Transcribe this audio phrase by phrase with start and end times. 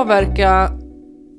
[0.00, 0.70] avverka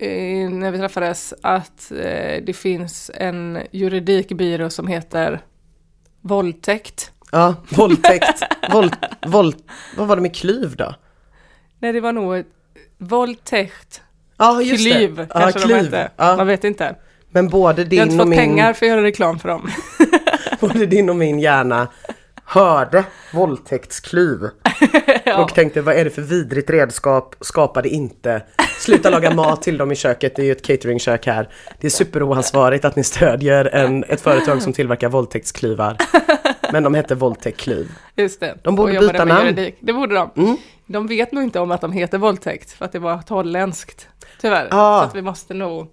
[0.01, 5.39] eh, när vi träffades att eh, det finns en juridikbyrå som heter
[6.21, 7.11] våldtäkt.
[7.31, 8.95] Ja, våldtäkt, våld,
[9.27, 9.55] våld,
[9.97, 10.95] vad var det med klyv då?
[11.79, 12.43] Nej, det var nog
[12.97, 14.01] våldtäkt,
[14.37, 15.27] Ja, just klyv det.
[15.31, 15.83] kanske ja, de klyv.
[15.83, 16.11] hette.
[16.17, 16.35] Ja.
[16.37, 16.95] Man vet inte.
[17.29, 19.49] Men både Jag har din inte och fått min, pengar för att göra reklam för
[19.49, 19.69] dem.
[20.59, 21.87] både din och min hjärna
[22.47, 24.39] hörde våldtäktsklyv.
[25.37, 28.41] Och tänkte vad är det för vidrigt redskap, skapade inte.
[28.79, 31.49] Sluta laga mat till dem i köket, det är ju ett cateringkök här.
[31.79, 35.97] Det är superoansvarigt att ni stödjer en, ett företag som tillverkar våldtäktsklyvar.
[36.71, 37.91] Men de hette våldtäktklyv.
[38.15, 38.57] Just det.
[38.63, 39.45] De borde byta namn.
[39.45, 39.75] juridik.
[39.79, 40.31] Det borde de.
[40.35, 40.57] Mm.
[40.85, 44.07] De vet nog inte om att de heter våldtäkt för att det var holländskt.
[44.41, 44.67] Tyvärr.
[44.71, 45.01] Ah.
[45.01, 45.87] Så att vi måste nog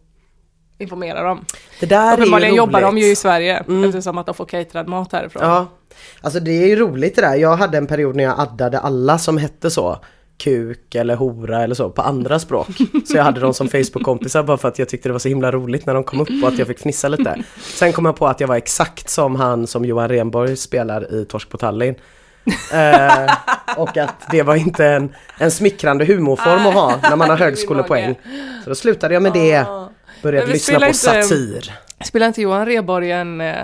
[0.78, 1.44] informera dem.
[1.80, 3.84] Det där Uppenbarligen jobbar de ju i Sverige Mm.
[3.84, 5.42] eftersom att de får caterad mat härifrån.
[5.44, 5.66] Ja,
[6.20, 7.34] alltså det är ju roligt det där.
[7.34, 9.98] Jag hade en period när jag addade alla som hette så.
[10.38, 12.66] Kuk eller hora eller så på andra språk.
[13.06, 15.52] Så jag hade dem som Facebook-kompisar bara för att jag tyckte det var så himla
[15.52, 17.42] roligt när de kom upp och att jag fick fnissa lite.
[17.60, 21.24] Sen kom jag på att jag var exakt som han som Johan Renborg spelar i
[21.24, 21.94] Torsk på Tallinn.
[22.72, 23.34] eh,
[23.76, 28.14] och att det var inte en, en smickrande humorform att ha när man har högskolepoäng.
[28.64, 29.66] Så då slutade jag med det.
[30.24, 31.74] Började lyssna på inte- satir.
[32.04, 33.40] Spelar inte Johan Rheborg en...
[33.40, 33.54] eh,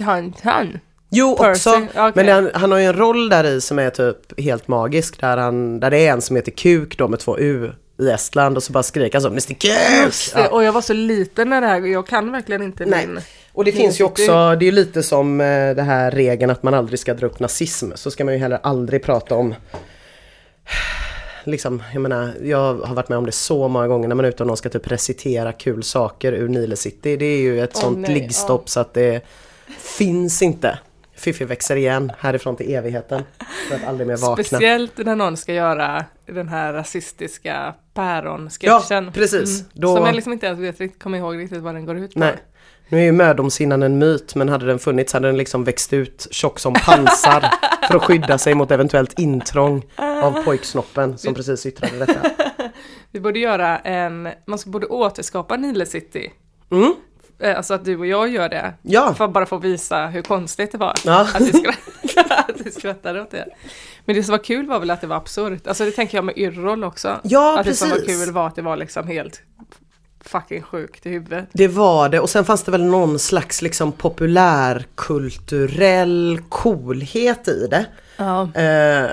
[0.00, 0.78] han, han?
[1.10, 2.12] Jo Percy, också, okej.
[2.14, 5.36] men han, han har ju en roll där i som är typ helt magisk där,
[5.36, 8.62] han, där det är en som heter Kuk då med två U i Estland och
[8.62, 10.14] så bara skriker han så Mr Kuk!
[10.34, 10.48] Ja.
[10.48, 13.06] och jag var så liten när det här, jag kan verkligen inte Nej.
[13.06, 13.20] min...
[13.52, 16.50] Och det min finns ju också, det är ju lite som eh, det här regeln
[16.50, 17.90] att man aldrig ska dra upp nazism.
[17.94, 19.54] Så ska man ju heller aldrig prata om
[21.46, 24.28] Liksom, jag menar, jag har varit med om det så många gånger när man är
[24.28, 27.16] ute och någon ska typ recitera kul saker ur Nile City.
[27.16, 29.20] Det är ju ett Åh, sånt nej, liggstopp så att det
[29.78, 30.78] finns inte.
[31.14, 33.22] Fiffi växer igen härifrån till evigheten.
[33.68, 34.44] För att aldrig mer vakna.
[34.44, 39.04] Speciellt när någon ska göra den här rasistiska päron-sketchen.
[39.04, 39.64] Ja, precis.
[39.72, 42.20] Då- Som jag liksom inte ens vet, kommer ihåg riktigt vad den går ut på.
[42.20, 42.34] Nej.
[42.88, 46.26] Nu är ju mödomshinnan en myt men hade den funnits hade den liksom växt ut
[46.30, 47.50] tjock som pansar
[47.88, 52.30] för att skydda sig mot eventuellt intrång av pojksnoppen som precis yttrade detta.
[53.12, 56.32] Vi borde göra en, man borde återskapa Nile City.
[56.70, 56.94] Mm.
[57.38, 58.74] Eh, Alltså att du och jag gör det.
[58.82, 59.14] Ja.
[59.14, 60.94] För att bara få visa hur konstigt det var.
[61.04, 61.20] Ja.
[61.34, 61.78] Att, vi skratt,
[62.48, 63.46] att vi skrattade åt det.
[64.04, 65.66] Men det som var kul var väl att det var absurt.
[65.66, 67.20] Alltså det tänker jag med Yrrol också.
[67.22, 68.24] Ja, att det som var precis.
[68.24, 69.42] kul var att det var liksom helt
[70.28, 71.48] fucking sjukt i huvudet.
[71.52, 77.86] Det var det och sen fanns det väl någon slags liksom populärkulturell coolhet i det.
[78.16, 78.42] Ja.
[78.42, 79.10] Eh,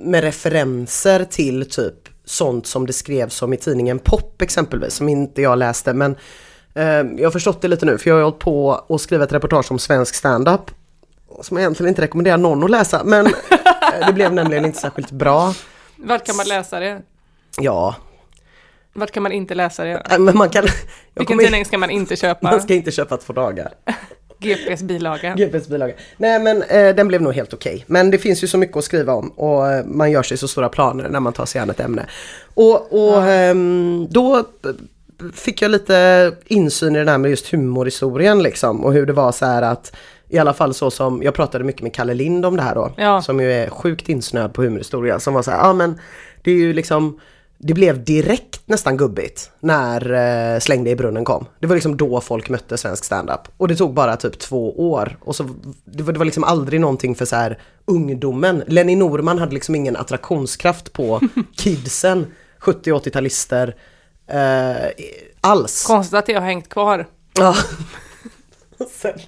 [0.00, 5.42] med referenser till typ sånt som det skrevs om i tidningen Pop exempelvis som inte
[5.42, 6.16] jag läste men
[6.74, 9.32] eh, jag har förstått det lite nu för jag har hållit på att skriva ett
[9.32, 10.70] reportage om svensk standup
[11.42, 13.32] som jag egentligen inte rekommenderar någon att läsa men eh,
[14.06, 15.54] det blev nämligen inte särskilt bra.
[15.96, 17.02] Vart kan man läsa det?
[17.58, 17.94] Ja,
[19.00, 20.02] Vart kan man inte läsa det?
[20.18, 20.64] men man kan...
[21.14, 22.50] Vilken tidning ska man inte köpa?
[22.50, 23.72] man ska inte köpa två dagar.
[24.40, 25.34] GPs bilaga.
[25.34, 25.94] GPs bilaga.
[26.16, 27.84] Nej men eh, den blev nog helt okej.
[27.86, 30.48] Men det finns ju så mycket att skriva om och eh, man gör sig så
[30.48, 32.06] stora planer när man tar sig an ett ämne.
[32.54, 34.42] Och, och ehm, då eh,
[35.34, 39.32] fick jag lite insyn i den här med just humorhistorien liksom och hur det var
[39.32, 39.96] så här att
[40.28, 42.92] i alla fall så som, jag pratade mycket med Kalle Lind om det här då,
[42.96, 43.22] Ja.
[43.22, 45.98] som ju är sjukt insnöad på humorhistoria, som var så här, ja men
[46.42, 47.20] det är ju liksom
[47.62, 50.12] det blev direkt nästan gubbigt när
[50.54, 51.46] eh, Släng dig i brunnen kom.
[51.58, 53.40] Det var liksom då folk mötte svensk standup.
[53.56, 55.18] Och det tog bara typ två år.
[55.20, 55.48] Och så,
[55.84, 58.62] det, var, det var liksom aldrig någonting för så här ungdomen.
[58.66, 61.20] Lenny Norman hade liksom ingen attraktionskraft på
[61.56, 62.26] kidsen,
[62.58, 63.74] 70 80-talister,
[64.26, 64.90] eh,
[65.40, 65.86] alls.
[65.86, 67.06] Konstigt att det har hängt kvar.
[67.34, 67.56] Ja.
[69.00, 69.20] Sen-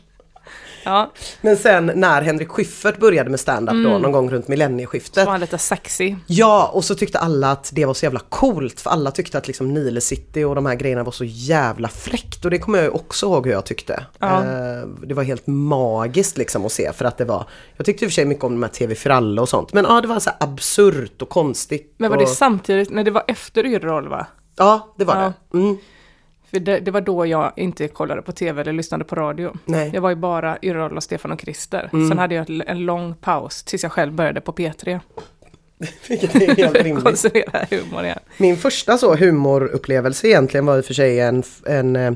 [0.85, 5.27] Ja, Men sen när Henrik Schyffert började med stand-up då, någon gång runt millennieskiftet.
[5.27, 6.17] var lite sexy.
[6.27, 9.47] Ja, och så tyckte alla att det var så jävla coolt för alla tyckte att
[9.47, 12.95] liksom Nile City och de här grejerna var så jävla fräckt och det kommer jag
[12.95, 14.07] också ihåg hur jag tyckte.
[14.19, 14.39] Ja.
[14.39, 17.47] Eh, det var helt magiskt liksom att se för att det var,
[17.77, 19.85] jag tyckte i och för sig mycket om de här TV Fralle och sånt men
[19.89, 21.95] ja det var så absurt och konstigt.
[21.97, 24.27] Men var och, det samtidigt, när det var efter Yrrol va?
[24.57, 25.33] Ja, det var Ja.
[25.53, 25.59] det.
[25.59, 25.77] Mm.
[26.53, 29.53] För det, det var då jag inte kollade på tv eller lyssnade på radio.
[29.65, 29.91] Nej.
[29.95, 31.89] Jag var ju bara Yrrol och Stefan och Christer.
[31.91, 35.01] Sen hade jag en lång paus tills jag själv började på P3.
[36.09, 37.25] Vilket är helt rimligt.
[37.71, 38.19] Humor igen.
[38.37, 42.13] Min första så humorupplevelse egentligen var i och för sig en, en eh,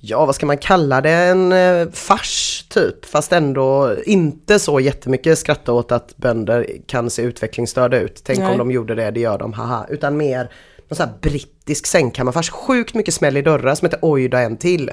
[0.00, 3.04] ja vad ska man kalla det, en eh, fars typ.
[3.04, 8.22] Fast ändå inte så jättemycket skratta åt att bönder kan se utvecklingsstörda ut.
[8.24, 8.52] Tänk Nej.
[8.52, 9.86] om de gjorde det, det gör de, haha.
[9.88, 10.50] Utan mer
[10.92, 12.50] någon sån här brittisk sängkammarfars.
[12.50, 14.90] Sjukt mycket smäll i dörrar som heter Oj då en till.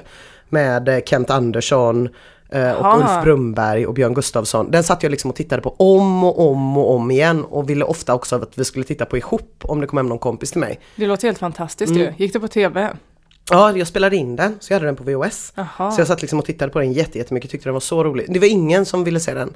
[0.48, 2.08] Med eh, Kent Andersson,
[2.52, 2.96] Eh, och Aha.
[2.98, 4.70] Ulf Brumberg och Björn Gustafsson.
[4.70, 7.84] Den satt jag liksom och tittade på om och om och om igen och ville
[7.84, 10.60] ofta också att vi skulle titta på ihop om det kom hem någon kompis till
[10.60, 10.80] mig.
[10.96, 12.02] Det låter helt fantastiskt Mm.
[12.02, 12.12] ju.
[12.16, 12.88] Gick det på tv?
[13.50, 15.52] Ja, jag spelade in den så jag hade den på VHS.
[15.54, 15.90] Jaha.
[15.90, 18.26] Så jag satt liksom och tittade på den jätte- jättemycket, tyckte den var så rolig.
[18.28, 19.52] Det var ingen som ville se den.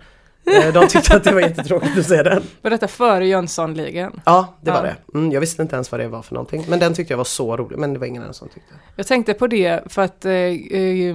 [0.46, 2.43] Eh, De tyckte att det var jättetråkigt att se den.
[2.62, 4.20] Var detta före Jönssonligan?
[4.25, 4.82] Ja, det var Ja.
[5.12, 5.19] det.
[5.19, 6.64] Mm, jag visste inte ens vad det var för någonting.
[6.69, 8.75] Men den tyckte jag var så rolig, men det var ingen annan som tyckte.
[8.96, 11.14] Jag tänkte på det för att eh, eh,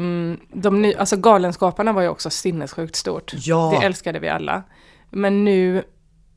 [0.54, 3.31] de ny, alltså Galenskaparna var ju också sinnessjukt stort.
[3.38, 3.78] Ja.
[3.80, 4.64] Det älskade vi alla.
[5.10, 5.84] Men nu,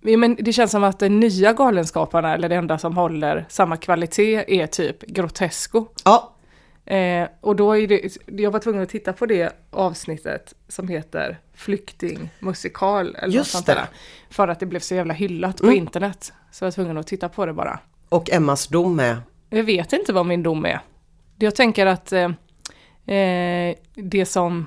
[0.00, 4.44] men det känns som att de nya Galenskaparna, eller det enda som håller samma kvalitet,
[4.62, 5.86] är typ Grotesco.
[6.04, 6.31] Ja,
[6.96, 11.38] Eh, och då är det, jag var tvungen att titta på det avsnittet som heter
[11.54, 13.74] Flyktingmusikal eller något Just sånt det.
[13.74, 13.86] där.
[14.30, 15.76] För att det blev så jävla hyllat på Mm.
[15.78, 16.32] internet.
[16.50, 17.78] Så jag var tvungen att titta på det bara.
[18.08, 19.16] och Emmas dom är.
[19.50, 20.80] Jag vet inte vad min dom är.
[21.38, 22.30] Jag tänker att eh,
[23.16, 24.66] eh, det som...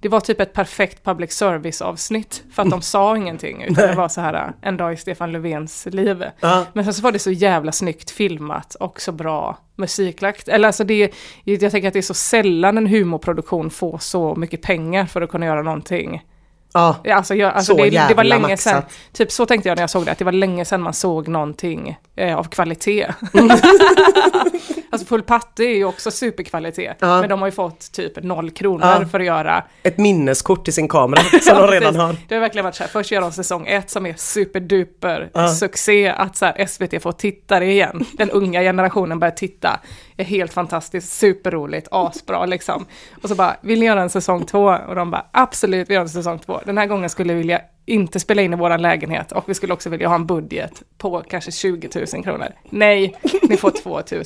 [0.00, 3.62] Det var typ ett perfekt public service avsnitt för att de sa ingenting.
[3.68, 6.24] Utan det var så här eh, en dag i Stefan Löfvens liv.
[6.40, 10.48] Ja, Men sen så var det så jävla snyggt filmat och så bra musiklagt.
[10.48, 11.14] Eller alltså det,
[11.44, 15.30] jag tänker att det är så sällan en humorproduktion får så mycket pengar för att
[15.30, 16.22] kunna göra någonting.
[16.72, 18.60] Ja, Alltså, jag, alltså Så det, det var länge maxat.
[18.60, 18.82] sedan,
[19.12, 21.28] typ så tänkte jag när jag såg det, att det var länge sedan man såg
[21.28, 23.06] någonting eh, av kvalitet.
[24.90, 27.20] alltså Full patte är ju också superkvalitet, Ja.
[27.20, 29.06] men de har ju fått typ noll kronor Ja.
[29.06, 32.16] för att göra ett minneskort till sin kamera som Ja, de redan har.
[32.28, 35.48] Det har verkligen varit så här, först gör de säsong ett som är superduper Ja.
[35.48, 38.04] succé, att så här, SVT får tittare igen.
[38.12, 39.80] Den unga generationen börjar titta,
[40.16, 42.86] är helt fantastiskt, superroligt, asbra liksom.
[43.22, 44.76] Och så bara, vill ni göra en säsong två?
[44.88, 46.59] Och de bara, absolut, vi gör en säsong två.
[46.64, 49.72] Den här gången skulle jag vilja inte spela in i våran lägenhet och vi skulle
[49.72, 52.46] också vilja ha en budget på kanske 20 000 kronor.
[52.70, 54.24] Nej, ni får 2 000.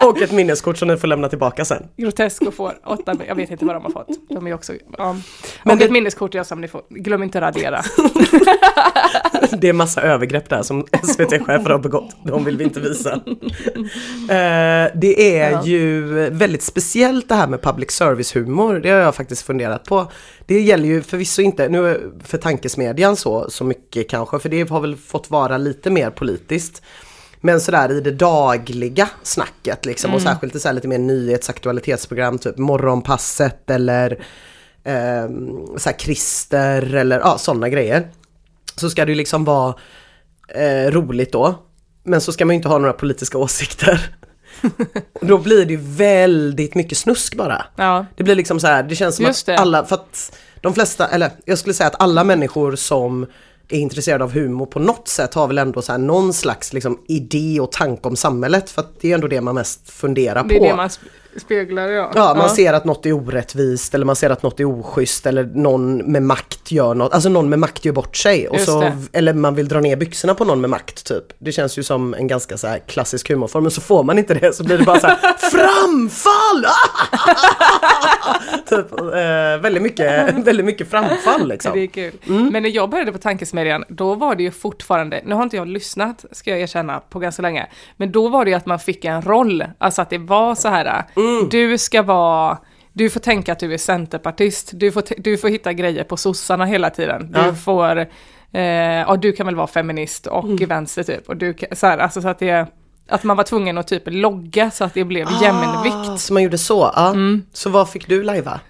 [0.08, 1.88] Och ett minneskort som ni får lämna tillbaka sen.
[1.96, 4.08] Grotesco får åtta, jag vet inte vad de har fått.
[4.28, 5.16] De är också, ja.
[5.64, 7.82] Men och det- ett minneskort jag som ni får, glöm inte radera.
[9.52, 12.16] Det är massa övergrepp där som SVT-chefer har begått.
[12.24, 13.20] De vill vi inte visa.
[14.30, 15.64] Eh, det är Ja.
[15.64, 18.80] ju väldigt speciellt det här med public service-humor.
[18.80, 20.06] Det har jag faktiskt funderat på.
[20.46, 24.80] Det gäller ju förvisso inte, nu för tankesmedjan så, så mycket kanske, för det har
[24.80, 26.82] väl fått vara lite mer politiskt.
[27.40, 32.38] Men sådär i det dagliga snacket liksom och särskilt i så här lite mer nyhetsaktualitetsprogram
[32.38, 34.24] typ Morgonpasset eller
[34.84, 35.28] eh,
[35.76, 38.10] så Christer eller ja, sådana grejer.
[38.76, 39.74] Så ska det ju liksom vara
[40.48, 41.54] eh, roligt då.
[42.02, 44.10] Men så ska man ju inte ha några politiska åsikter.
[45.20, 47.64] då blir det ju väldigt mycket snusk bara.
[47.76, 48.06] Ja.
[48.16, 49.58] Det blir liksom så här, det känns som Just att det.
[49.62, 53.26] alla, för att de flesta, eller jag skulle säga att alla människor som
[53.68, 56.98] är intresserade av humor på något sätt har väl ändå så här någon slags liksom
[57.08, 60.54] idé och tanke om samhället för att det är ändå det man mest funderar Det
[60.54, 60.64] är på.
[60.64, 60.90] det man
[61.36, 62.12] speglar ja.
[62.14, 65.44] Ja, man ser att något är orättvist eller man ser att något är oschysst eller
[65.44, 68.48] någon med makt gör något, alltså någon med makt gör bort sig.
[68.48, 68.92] Och Just så, det.
[69.12, 71.24] eller man vill dra ner byxorna på någon med makt typ.
[71.38, 74.52] Det känns ju som en ganska så klassisk humorform, men så får man inte det
[74.52, 75.16] så blir det bara så här
[75.50, 76.64] framfall!
[78.68, 81.72] typ, eh, väldigt, mycket, väldigt mycket framfall liksom.
[81.72, 82.12] Det är kul.
[82.28, 82.48] Mm.
[82.52, 85.68] Men när jag började på Tankesmedjan, då var det ju fortfarande, nu har inte jag
[85.68, 87.66] lyssnat, ska jag erkänna, på ganska länge,
[87.96, 90.68] men då var det ju att man fick en roll, alltså att det var så
[90.68, 91.29] här, Mm.
[91.50, 92.58] Du ska vara
[92.92, 96.64] du får tänka att du är centerpartist, du får, du får hitta grejer på sossarna
[96.64, 97.32] hela tiden.
[97.32, 97.54] Du Ja.
[97.54, 97.98] får,
[98.52, 100.68] eh, ja du kan väl vara feminist och Mm.
[100.68, 101.28] vänster typ.
[101.28, 102.66] Och du så här, alltså så att det,
[103.08, 106.20] att man var tvungen att typ logga så att det blev Ah, jämnvikt.
[106.20, 107.08] så man gjorde så, ja.
[107.10, 107.42] Mm.
[107.52, 108.60] Så vad fick du lajva?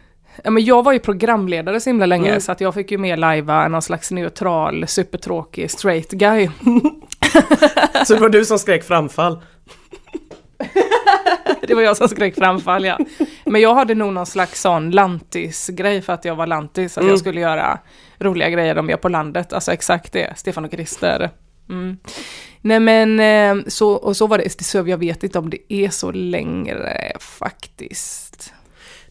[0.44, 2.40] Ja, men jag var ju programledare så himla länge Mm.
[2.40, 6.48] så att jag fick ju mer lajva någon slags neutral, supertråkig straight guy.
[8.06, 9.38] Så det var du som skrek framfall?
[11.68, 12.98] Det var jag som skrek framfall ja.
[13.44, 17.10] Men jag hade nog någon slags sån lantis-grej för att jag var lantis, att Mm.
[17.10, 17.78] jag skulle göra
[18.18, 19.52] roliga grejer de gör på landet.
[19.52, 21.30] Alltså exakt det, Stefan och Krister.
[21.68, 21.96] Mm.
[22.60, 25.88] Nej men eh, så, och så var det, så jag vet inte om det är
[25.88, 28.29] så längre faktiskt.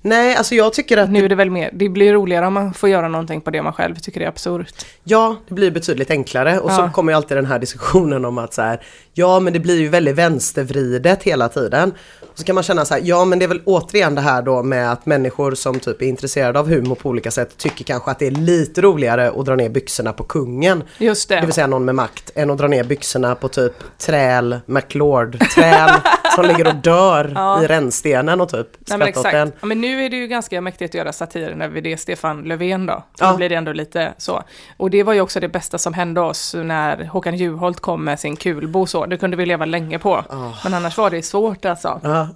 [0.01, 2.73] Nej, alltså jag tycker att Nu är det väl mer, det blir roligare om man
[2.73, 4.85] får göra någonting på det man själv tycker är absurt.
[5.03, 6.91] Ja, det blir betydligt enklare och så Ja.
[6.93, 8.81] kommer ju alltid den här diskussionen om att så här,
[9.13, 11.93] ja men det blir ju väldigt vänstervridet hela tiden.
[12.21, 14.41] Och så kan man känna så här, ja men det är väl återigen det här
[14.41, 18.11] då med att människor som typ är intresserade av humor på olika sätt tycker kanske
[18.11, 20.83] att det är lite roligare att dra ner byxorna på kungen.
[20.97, 21.35] Just det.
[21.35, 25.39] Det vill säga någon med makt, än att dra ner byxorna på typ träl, McLeod,
[25.55, 25.89] träl
[26.35, 27.63] som ligger och dör Ja.
[27.63, 29.51] i rännstenen och typ skrattar åt den.
[29.59, 32.43] Ja, men nu är det ju ganska mäktigt att göra satir när vi det Stefan
[32.43, 33.03] Löfven då.
[33.19, 33.31] Ja.
[33.31, 34.43] Då blir det ändå lite så.
[34.77, 38.19] Och det var ju också det bästa som hände oss när Håkan Juholt kom med
[38.19, 39.05] sin kulbo så.
[39.05, 40.23] Det kunde vi leva länge på.
[40.63, 41.99] Men annars var det svårt alltså.
[42.03, 42.27] Ja.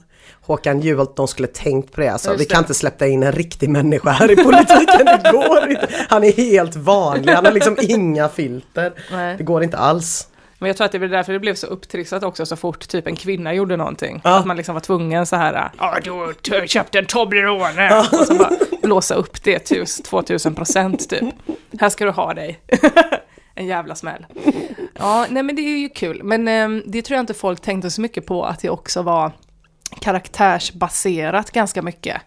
[0.41, 2.31] Håkan Juholt, de skulle tänkt på det alltså.
[2.31, 2.63] Just Vi kan det.
[2.63, 5.88] inte släppa in en riktig människa här i politiken, det går inte.
[6.10, 8.93] Han är helt vanlig, han har liksom inga filter.
[9.12, 9.38] Nej.
[9.38, 10.27] Det går inte alls.
[10.63, 13.08] Men jag tror att det var därför det blev så upptrissat också så fort typ
[13.08, 14.22] en kvinna gjorde någonting.
[14.24, 14.39] Ja.
[14.39, 18.00] Att man liksom var tvungen så här, ja du har t- köpt en Toblerone.
[18.00, 18.51] Och så bara
[18.84, 21.25] blåsa upp det till 2000 procent typ.
[21.79, 22.60] Här ska du ha dig.
[23.55, 24.25] en jävla smäll.
[25.00, 26.24] Ja, nej men det är ju kul.
[26.24, 29.32] Men ehm, det tror jag inte folk tänkte så mycket på att det också var
[30.00, 32.22] karaktärsbaserat ganska mycket.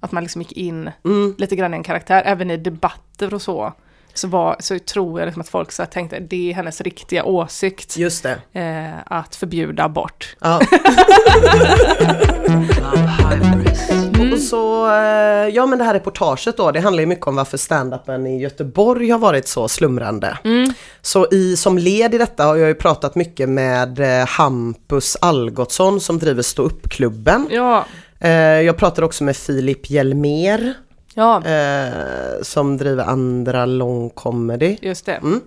[0.00, 1.34] Att man liksom gick in Mm.
[1.38, 3.72] lite grann i en karaktär, även i debatter och så.
[4.14, 7.96] Så, var, så tror jag liksom att folk så tänkte, det är hennes riktiga åsikt.
[7.96, 8.60] Just det.
[8.60, 10.36] Eh, att förbjuda abort.
[10.40, 10.60] Ja.
[14.32, 17.58] Och så, eh, ja men det här reportaget då, det handlar ju mycket om varför
[17.58, 20.38] standupen i Göteborg har varit så slumrande.
[21.02, 26.00] Så i, som led i detta har jag ju pratat mycket med eh, Hampus Algotsson
[26.00, 27.48] som driver Stå upp-klubben.
[27.50, 27.84] Ja,
[28.22, 30.74] Eh, jag pratade också med Filip Hjelmer
[31.14, 31.92] ja, eh,
[32.42, 34.76] som driver Andra Lång Comedy.
[34.82, 35.12] just det.
[35.22, 35.40] Mm.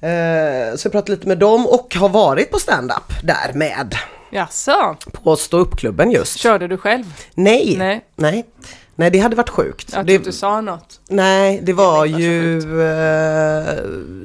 [0.00, 3.94] Eh, så jag pratade lite med dem och har varit på standup där med.
[4.30, 6.36] Jaså, På Stå upp-klubben just.
[6.38, 7.04] körde du själv?
[7.34, 7.74] Nej.
[7.78, 8.04] Nej.
[8.16, 8.44] Nej.
[8.94, 9.94] Nej, det hade varit sjukt.
[9.94, 11.00] Att det, du inte sa något?
[11.08, 13.74] nej, det var Det ju eh,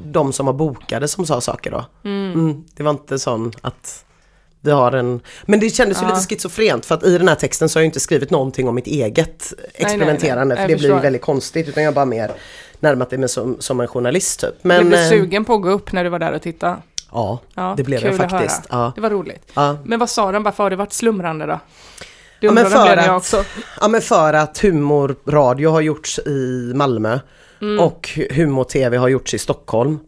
[0.04, 1.84] de som var bokade som sa saker då.
[2.04, 4.04] Mm, det var inte sån att
[4.64, 5.20] vi har en...
[5.46, 6.14] Men det kändes ju Ja.
[6.14, 8.74] lite schizofrent för att i den här texten så har jag inte skrivit någonting om
[8.74, 10.56] mitt eget experimenterande nej.
[10.64, 12.30] för Jag det blir ju väldigt konstigt utan jag bara mer
[12.80, 14.62] närmat mig som, som en journalist typ.
[14.62, 16.76] Blev Men du eh, sugen på att gå upp när du var där och titta?
[17.12, 18.62] ja, Ja, det blev jag faktiskt.
[18.70, 18.92] Ja.
[18.94, 19.50] Det var roligt.
[19.54, 19.76] Ja.
[19.84, 21.60] Men vad sa de, varför har det varit slumrande då?
[22.40, 23.34] Det Ja, men för blev att-.
[23.80, 27.18] Ja men för att humorradio har gjorts i Malmö
[27.60, 27.80] Mm.
[27.80, 29.98] och humor-tv har gjorts i Stockholm.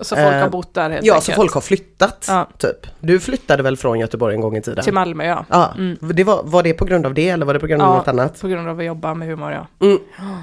[0.00, 1.24] Så folk eh, har bott där helt Ja, enkelt.
[1.24, 2.48] så folk har flyttat Ja.
[2.58, 2.86] typ.
[3.00, 4.84] Du flyttade väl från Göteborg en gång i tiden?
[4.84, 5.44] Till Malmö ja.
[5.48, 7.88] Ja, det var, var det på grund av det eller var det på grund av
[7.88, 8.40] Ja, något annat?
[8.40, 9.86] på grund av att jobba med humor ja.
[9.86, 9.98] Mm.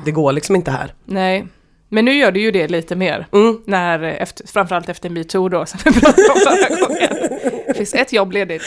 [0.05, 0.93] Det går liksom inte här.
[1.05, 1.48] Nej,
[1.89, 3.27] men nu gör du ju det lite mer.
[3.31, 3.62] Mm.
[3.65, 7.39] När, efter, framförallt efter metoo då, som vi pratade om förra gången.
[7.67, 8.62] Det finns ett jobb ledigt,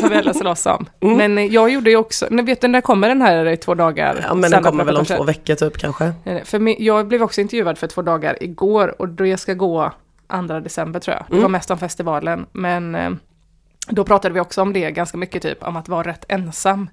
[0.00, 0.86] som vi alla slåss om.
[1.00, 1.16] Mm.
[1.16, 4.24] Men eh, jag gjorde ju också, ni vet när kommer den här i två dagar?
[4.28, 6.12] Ja men den kommer väl om två veckor typ kanske.
[6.44, 9.92] För jag blev också intervjuad för två dagar igår och då jag ska gå
[10.28, 11.24] 2 december tror jag.
[11.28, 11.42] Det Mm.
[11.42, 12.46] var mest om festivalen.
[12.52, 13.10] Men eh,
[13.88, 16.88] då pratade vi också om det ganska mycket typ, om att vara rätt ensam.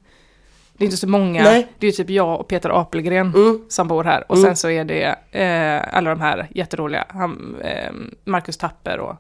[0.74, 1.68] Det är inte så många, Nej.
[1.80, 3.62] det är typ jag och Peter Apelgren Mm.
[3.70, 4.24] som bor här.
[4.32, 4.48] Och Mm.
[4.48, 7.92] sen så är det eh, alla de här jätteroliga, han, eh,
[8.26, 9.16] Marcus Tapper och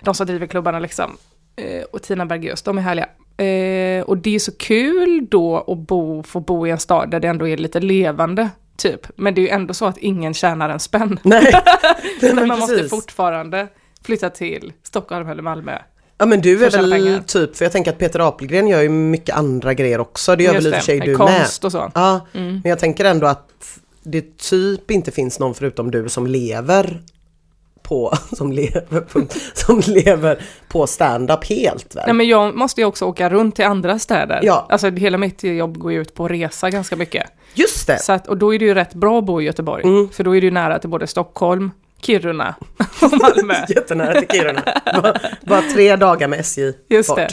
[0.00, 1.16] de som driver klubbarna liksom.
[1.56, 3.06] Eh, och Tina Bergius, de är härliga.
[3.36, 7.20] Eh, och det är så kul då att bo, få bo i en stad där
[7.20, 8.48] det ändå är lite levande.
[8.76, 9.00] Typ.
[9.16, 11.18] Men det är ju ändå så att ingen tjänar en spänn.
[11.22, 11.54] Nej,
[12.20, 12.90] Men man måste precis.
[12.90, 13.68] fortfarande
[14.04, 15.78] flytta till Stockholm eller Malmö.
[16.18, 19.36] Ja men du är väl typ, för jag tänker att Peter Apelgren gör ju mycket
[19.36, 20.36] andra grejer också.
[20.36, 21.16] Det gör Just väl i och för sig du med.
[21.18, 21.92] konst och så.
[21.94, 22.52] Ja, Mm.
[22.62, 23.48] men jag tänker ändå att
[24.02, 27.02] det typ inte finns någon förutom du som lever
[27.82, 29.22] på, som lever på,
[29.54, 32.02] som lever på stand-up helt väl?
[32.06, 34.40] Nej men jag måste ju också åka runt till andra städer.
[34.42, 34.66] Ja.
[34.70, 37.26] Alltså hela mitt jobb går ju ut på att resa ganska mycket.
[37.54, 37.98] Just det!
[38.02, 39.82] Så att, och då är det ju rätt bra att bo i Göteborg.
[39.84, 40.08] Mm.
[40.08, 41.70] För då är det ju nära till både Stockholm,
[42.00, 42.54] Kiruna
[43.02, 43.54] och Malmö.
[43.68, 44.62] Jättenära till Kiruna.
[45.02, 47.18] bara, bara tre dagar med SJ Just bort.
[47.18, 47.28] det.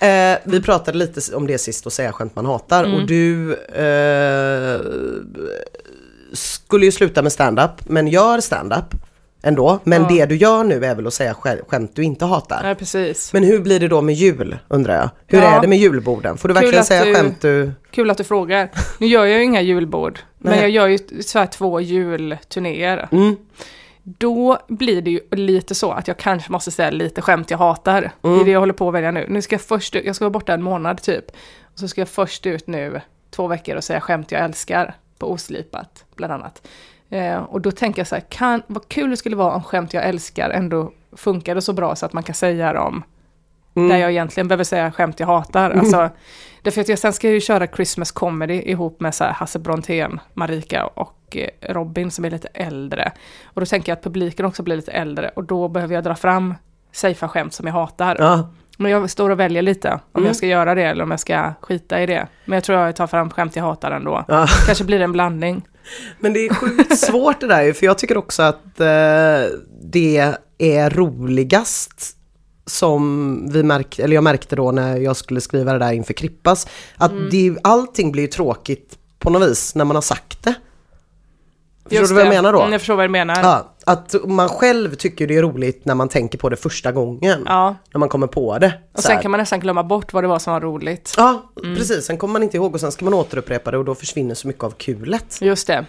[0.00, 2.96] Eh, vi pratade lite om det sist och säga skämt man hatar Mm.
[3.00, 4.80] och du eh,
[6.32, 8.94] skulle ju sluta med stand-up men gör stand-up
[9.42, 9.78] ändå.
[9.84, 10.08] Men Ja.
[10.08, 12.68] det du gör nu är väl att säga skä- skämt du inte hatar.
[12.68, 13.32] Ja, precis.
[13.32, 15.10] Men hur blir det då med jul undrar jag?
[15.26, 15.56] Hur Ja.
[15.56, 16.36] är det med julborden?
[16.38, 17.72] Får du Kul verkligen säga du- skämt du...
[17.90, 18.70] Kul att du frågar.
[18.98, 20.18] Nu gör jag ju inga julbord.
[20.38, 20.60] Men Nej.
[20.60, 23.08] jag gör ju så här två julturnéer.
[23.12, 23.36] Mm.
[24.02, 28.00] Då blir det ju lite så att jag kanske måste säga lite skämt jag hatar.
[28.20, 28.40] Det Mm.
[28.40, 29.26] är det jag håller på att välja nu.
[29.28, 31.24] Nu ska jag först jag ska vara borta en månad typ.
[31.62, 34.94] Och så ska jag först ut nu två veckor och säga skämt jag älskar.
[35.18, 36.68] På oslipat, bland annat.
[37.10, 39.94] Eh, och då tänker jag så här, kan, vad kul det skulle vara om skämt
[39.94, 43.02] jag älskar ändå funkade så bra så att man kan säga dem
[43.74, 43.88] Mm.
[43.90, 45.70] där jag egentligen behöver säga skämt jag hatar.
[45.70, 46.10] Alltså,
[46.62, 49.58] därför att jag sen ska jag ju köra Christmas comedy ihop med så här Hasse
[49.58, 53.12] Brontén, Marika och eh, Robin som är lite äldre.
[53.44, 56.14] Och då tänker jag att publiken också blir lite äldre och då behöver jag dra
[56.14, 56.54] fram
[56.92, 58.16] safea skämt som jag hatar.
[58.18, 58.48] Ja.
[58.78, 60.26] Men jag står och väljer lite om Mm.
[60.26, 62.26] jag ska göra det eller om jag ska skita i det.
[62.44, 64.24] Men jag tror jag tar fram skämt jag hatar ändå.
[64.28, 64.46] Ja.
[64.66, 65.62] Kanske blir det en blandning.
[66.20, 70.34] Men det är sjukt svårt det där ju, för jag tycker också att eh, det
[70.58, 72.14] är roligast
[72.66, 76.66] som vi märkte, eller jag märkte då när jag skulle skriva det där inför Krippas,
[76.96, 77.28] att Mm.
[77.30, 80.54] det, allting blir ju tråkigt på något vis när man har sagt det.
[81.88, 82.36] Förstår Just du vad jag det.
[82.36, 82.58] menar då?
[82.60, 83.42] Mm, jag förstår vad du menar.
[83.42, 87.42] Ja, att man själv tycker det är roligt när man tänker på det första gången.
[87.46, 88.72] Ja, När man kommer på det.
[88.92, 89.22] och sen här.
[89.22, 91.14] kan man nästan glömma bort vad det var som var roligt.
[91.16, 92.04] Ja, precis.
[92.04, 94.46] Sen kommer man inte ihåg och sen ska man återupprepa det och då försvinner så
[94.48, 95.38] mycket av kulet.
[95.40, 95.86] Just det.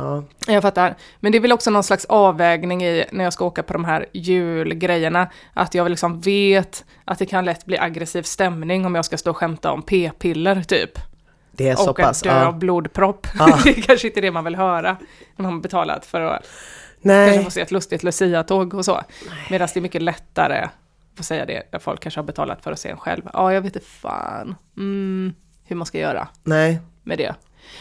[0.00, 0.96] Ja, Jag fattar.
[1.20, 3.84] Men det är väl också någon slags avvägning i när jag ska åka på de
[3.84, 5.28] här julgrejerna.
[5.54, 9.30] Att jag liksom vet att det kan lätt bli aggressiv stämning om jag ska stå
[9.30, 10.90] och skämta om p-piller typ.
[11.58, 12.22] Det är så och pass.
[12.22, 13.26] att dö av blodpropp.
[13.64, 14.96] Det är kanske inte det man vill höra
[15.36, 16.42] när man har betalat för att
[17.02, 19.00] kanske Nej, få se ett lustigt Lucia-tåg och så.
[19.50, 20.68] Medan det är mycket lättare
[21.18, 23.22] att säga det när folk kanske har betalat för att se en själv.
[23.32, 25.34] Ja, jag vet inte fan mm,
[25.64, 26.80] hur man ska göra nej.
[27.02, 27.34] med det.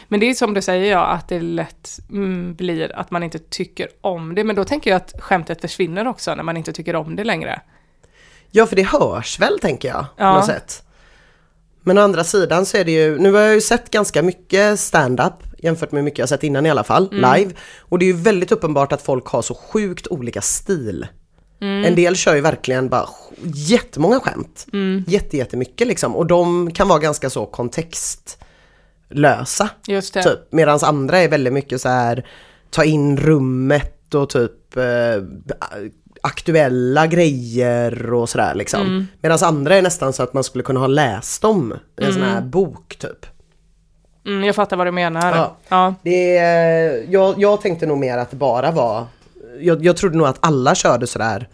[0.08, 3.40] Men det är som du säger, ja, att det lätt mm, blir att man inte
[3.40, 4.44] tycker om det.
[4.44, 7.62] Men då tänker jag att skämtet försvinner också när man inte tycker om det längre.
[8.52, 10.00] Ja, för det hörs väl tänker jag.
[10.02, 10.34] På Ja.
[10.34, 10.84] något sätt.
[11.88, 14.80] Men å andra sidan så är det ju, nu har jag ju sett ganska mycket
[14.80, 17.52] stand-up jämfört med mycket jag sett innan i alla fall, live.
[17.80, 21.08] Och det är ju väldigt uppenbart att folk har så sjukt olika stil.
[21.60, 23.10] En del kör ju verkligen bara
[23.54, 24.68] jättemånga skämt.
[25.08, 26.16] Jätte, jättemycket liksom.
[26.16, 29.70] Och de kan vara ganska så kontextlösa.
[29.88, 30.24] Just det.
[30.24, 30.40] Typ.
[30.52, 32.28] Medan andra är väldigt mycket så här
[32.70, 34.84] ta in rummet och typ eh,
[36.28, 38.82] aktuella grejer och sådär liksom.
[38.82, 39.08] Mm.
[39.22, 42.22] Medan andra är nästan så att man skulle kunna ha läst dem i en sån
[42.24, 43.26] här bok typ.
[44.26, 45.38] Mm, jag fattar vad du menar.
[45.38, 45.56] Ja.
[45.70, 45.94] Ja.
[46.04, 49.06] Det är, jag, jag tänkte nog mer att det bara var,
[49.60, 51.48] jag, jag trodde nog att alla körde sådär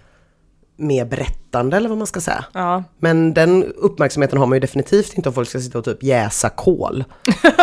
[0.77, 2.45] mer berättande eller vad man ska säga.
[2.53, 2.83] ja.
[2.99, 6.49] Men den uppmärksamheten har man ju definitivt inte om folk ska sitta och typ jäsa
[6.49, 7.03] kol.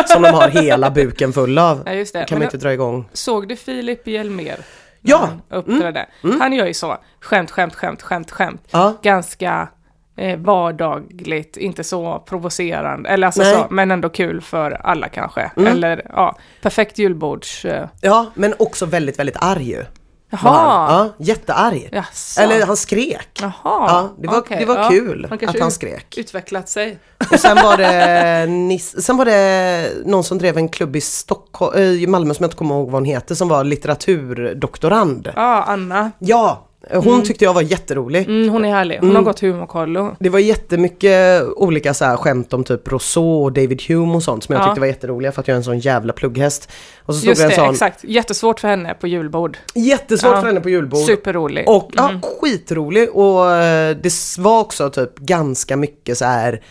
[0.07, 1.81] som de har hela buken full av.
[1.85, 2.19] Ja, just det.
[2.25, 3.09] kan Men man inte dra igång.
[3.13, 4.59] Såg du Filip Hjelmér?
[5.01, 5.17] Ja!
[5.49, 6.05] Han uppträdde.
[6.39, 8.67] Han gör ju så, skämt, skämt, skämt, skämt, skämt.
[8.71, 8.93] Ja.
[9.01, 9.67] Ganska
[10.15, 13.53] eh, vardagligt, inte så provocerande, eller alltså Nej.
[13.53, 13.67] Mm.
[13.67, 15.51] så, men ändå kul för alla kanske.
[15.67, 17.65] Eller ja, perfekt julbords...
[17.65, 17.87] Eh.
[18.01, 19.85] Ja, men också väldigt, väldigt arg ju.
[20.31, 20.87] Jaha!
[20.87, 20.97] han.
[20.97, 21.89] Ja, jättearg.
[21.91, 22.41] Jaså.
[22.41, 23.39] Eller han skrek.
[23.41, 24.89] Jaha, Ja, det var- okej, det var ja.
[24.89, 26.17] kul Han att han skrek.
[26.17, 26.97] Utvecklat sig.
[27.31, 32.07] Och sen var det, sen var det någon som drev en klubb i Stockholm, i
[32.07, 35.31] Malmö som jag inte kommer ihåg vad hon heter, som var litteraturdoktorand.
[35.35, 36.11] Ja, Anna.
[36.19, 38.27] Ja, hon tyckte jag var jätterolig.
[38.27, 38.97] Mm, hon är härlig.
[39.01, 40.15] Hon har gått humorkollo.
[40.19, 44.43] Det var jättemycket olika så här skämt om typ Rousseau och David Hume och sånt
[44.43, 44.65] som jag Ja.
[44.67, 46.71] tyckte var jätteroliga för att jag är en sån jävla plugghäst.
[46.99, 48.03] Och så stod Just det en sån, exakt.
[48.03, 49.57] Jättesvårt för henne på julbord.
[49.75, 50.39] jättesvårt Ja.
[50.41, 50.99] för henne på julbord.
[51.05, 51.69] Superrolig.
[51.69, 56.61] Och ja, skitrolig och eh, det var också typ ganska mycket så här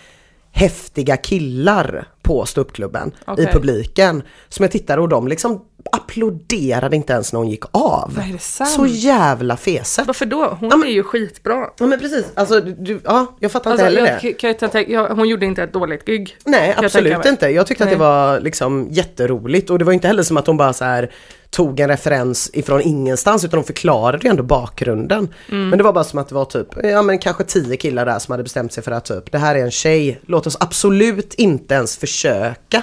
[0.53, 3.47] häftiga killar på ståuppklubben i Okej.
[3.53, 4.23] publiken.
[4.49, 5.61] Som jag tittade och de liksom
[5.93, 8.13] applåderade inte ens när hon gick av.
[8.17, 8.37] Nej?
[8.67, 10.07] Så jävla feset.
[10.07, 10.57] Varför då?
[10.61, 11.67] Hon Ja, men- är ju skitbra.
[11.79, 14.33] Ja men precis, alltså du, ja jag fattar inte Alltså, heller jag, det.
[14.33, 16.37] kan, jag tänka, jag, hon gjorde inte ett dåligt gig.
[16.45, 17.49] Nej absolut inte.
[17.49, 18.07] Jag tyckte att det Nej.
[18.07, 21.11] var liksom jätteroligt och det var inte heller som att hon bara så här
[21.51, 25.29] tog en referens ifrån ingenstans utan de förklarade ju ändå bakgrunden.
[25.51, 25.69] Mm.
[25.69, 28.19] Men det var bara som att det var typ, ja men kanske tio killar där
[28.19, 31.35] som hade bestämt sig för att typ, det här är en tjej, låt oss absolut
[31.35, 32.83] inte ens försöka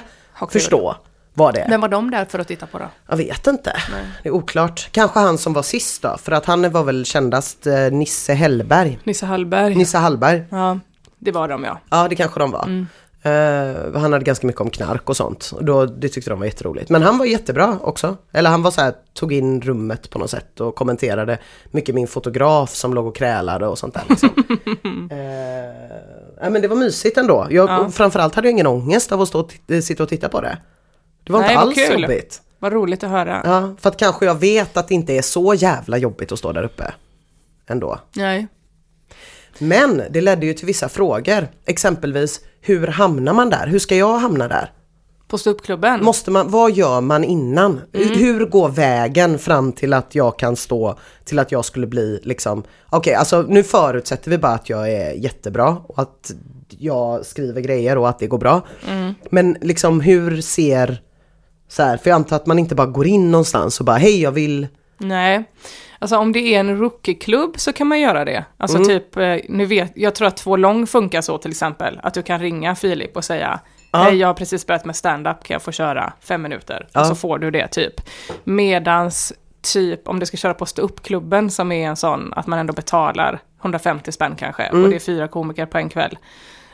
[0.50, 0.96] förstå
[1.38, 1.66] vad det.
[1.70, 2.84] Vem var de där för att titta på då?
[3.08, 3.72] Jag vet inte.
[4.22, 4.88] Det är oklart.
[4.92, 8.98] Kanske han som var sist då, för att han var väl kändast eh, Nisse Hellberg.
[9.04, 9.74] Nisse Hallberg.
[9.74, 10.44] Nisse Hallberg.
[10.50, 10.78] Ja,
[11.18, 11.80] det var de ja.
[11.90, 12.86] Ja det kanske de var.
[13.22, 15.52] Eh, han hade ganska mycket om knark och sånt.
[15.60, 16.90] Då, det tyckte de var jätteroligt.
[16.90, 18.16] Men han var jättebra också.
[18.32, 21.38] Eller han var så här, tog in rummet på något sätt och kommenterade
[21.70, 24.02] mycket min fotograf som låg och krälade och sånt där.
[24.08, 24.28] Liksom.
[24.28, 25.18] uh,
[26.40, 27.46] ja, men det var mysigt ändå.
[27.50, 27.90] Jag, Ja.
[27.90, 30.58] framförallt hade jag ingen ångest av att stå och sitta och titta på det.
[31.28, 32.00] Det var Nej, inte alls kul.
[32.02, 32.42] jobbigt.
[32.58, 33.42] Vad roligt att höra.
[33.44, 36.52] Ja, för att kanske jag vet att det inte är så jävla jobbigt att stå
[36.52, 36.92] där uppe.
[37.66, 37.98] Ändå.
[38.16, 38.46] Nej.
[39.58, 41.48] Men det ledde ju till vissa frågor.
[41.66, 43.66] Exempelvis, hur hamnar man där?
[43.66, 44.72] Hur ska jag hamna där?
[45.28, 46.04] På ståuppklubben?
[46.04, 47.80] Måste man, vad gör man innan?
[47.92, 52.62] Hur går vägen fram till att jag kan stå, till att jag skulle bli liksom,
[52.90, 56.30] okej alltså nu förutsätter vi bara att jag är jättebra och att
[56.68, 58.66] jag skriver grejer och att det går bra.
[59.30, 61.02] Men liksom hur ser,
[61.68, 64.22] så här, för jag antar att man inte bara går in någonstans och bara hej
[64.22, 64.66] jag vill,
[64.98, 65.44] Nej.
[66.00, 68.44] Alltså om det är en rookieklubb så kan man göra det.
[68.56, 68.88] Alltså Mm.
[68.88, 72.00] typ, eh, nu vet, jag tror att två lång funkar så till exempel.
[72.02, 73.60] Att du kan ringa Filip och säga
[73.92, 73.98] Ja.
[73.98, 76.88] Hej, jag har precis börjat med stand-up, kan jag få köra fem minuter?
[76.92, 77.00] Ja.
[77.00, 78.00] Och så får du det typ.
[78.44, 79.32] Medans
[79.72, 83.40] typ om du ska köra på ståuppklubben som är en sån att man ändå betalar
[83.60, 84.84] 150 spänn kanske Mm.
[84.84, 86.18] och det är fyra komiker på en kväll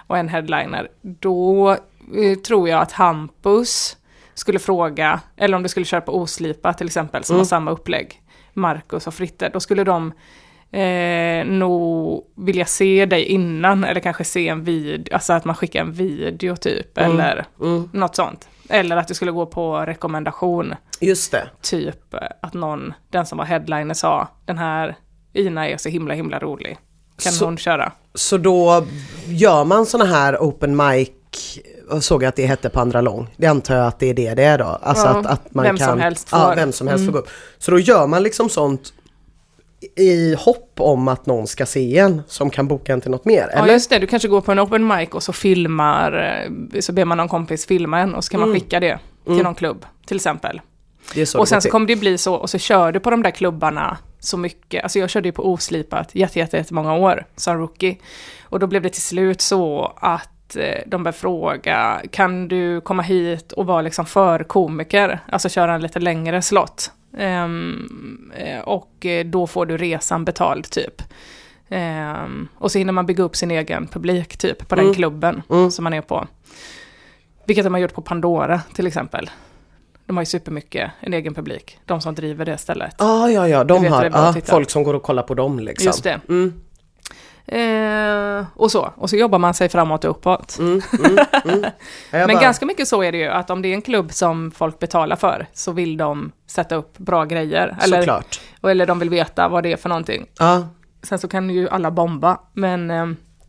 [0.07, 0.89] och en headliner.
[1.03, 3.97] Då eh, tror jag att Hampus
[4.35, 8.23] skulle fråga, eller om du skulle köra på Oslipa till exempel som har samma upplägg,
[8.53, 10.13] Marcus och Fritte, då skulle de
[10.73, 15.81] eh, nog vilja se dig innan eller kanske se en video, alltså att man skickar
[15.81, 18.49] en video typ eller mm, något sånt.
[18.69, 20.75] Eller att du skulle gå på rekommendation.
[21.01, 21.49] Just det.
[21.63, 24.97] Typ eh, att någon, den som var headliner sa, den här
[25.33, 26.79] Ina är så himla himla rolig.
[27.23, 27.93] Kan Så- hon köra?
[28.15, 28.87] Så då
[29.27, 31.09] gör man såna här open mic,
[32.01, 33.35] såg jag att det hette på andra lång.
[33.37, 34.65] Det antar jag att det är det det är då.
[34.65, 36.45] Alltså Ja, att, att man vem kan, som helst Ja, får.
[36.45, 36.57] Mm.
[36.57, 37.29] vem som helst får gå upp.
[37.59, 38.93] Så då gör man liksom sånt
[39.97, 43.51] i hopp om att någon ska se en som kan boka en till något mer.
[43.53, 43.73] Ja Eller?
[43.73, 46.43] just det, du kanske går på en open mic och så filmar,
[46.75, 49.43] eh, så ber man någon kompis filma en och så kan man skicka det till
[49.43, 50.61] någon klubb till exempel.
[51.15, 53.11] Det är så och sen så kommer det bli så, och så kör du på
[53.11, 54.83] de där klubbarna så mycket.
[54.83, 57.97] Alltså jag körde ju på oslipat jätte, jätte, jättemånga år som rookie.
[58.43, 63.03] Och då blev det till slut så att eh, de började fråga, kan du komma
[63.03, 65.21] hit och vara liksom för komiker?
[65.29, 66.93] Alltså köra en lite längre slott.
[67.19, 67.49] Eh,
[68.65, 71.03] och eh, då får du resan betald typ.
[71.69, 74.95] Ehm, och så hinner man bygga upp sin egen publik typ på den Mm.
[74.95, 75.71] klubben Mm.
[75.71, 76.27] som man är på.
[77.47, 79.31] Vilket de har gjort på Pandora till exempel.
[80.07, 82.95] De har ju supermycket en egen publik, de som driver det stället.
[82.99, 84.53] Ja, ja, ja, de har titta.
[84.53, 85.87] folk som går och kollar på dem liksom.
[85.87, 86.21] Just det.
[86.29, 86.61] Mm,
[87.47, 90.59] Eh, och så, och så jobbar man sig framåt och uppåt.
[90.59, 91.61] mm, mm, mm.
[92.11, 94.51] Men bara- ganska mycket så är det ju, att om det är en klubb som
[94.51, 97.77] folk betalar för, så vill de sätta upp bra grejer.
[97.83, 98.41] Eller, Såklart.
[98.61, 100.27] och- eller de vill veta vad det är för någonting.
[100.39, 100.69] Ja,
[101.03, 103.07] Sen så kan ju alla bomba, men eh,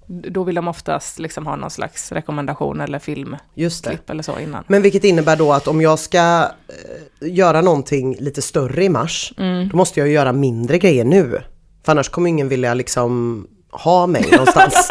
[0.07, 4.63] då vill de oftast liksom ha någon slags rekommendation eller filmklipp eller så innan.
[4.67, 6.47] Men vilket innebär då att om jag ska eh,
[7.33, 9.69] göra någonting lite större i mars, Mm.
[9.69, 11.41] då måste jag göra mindre grejer nu.
[11.85, 14.89] För annars kommer ingen vilja liksom ha mig någonstans.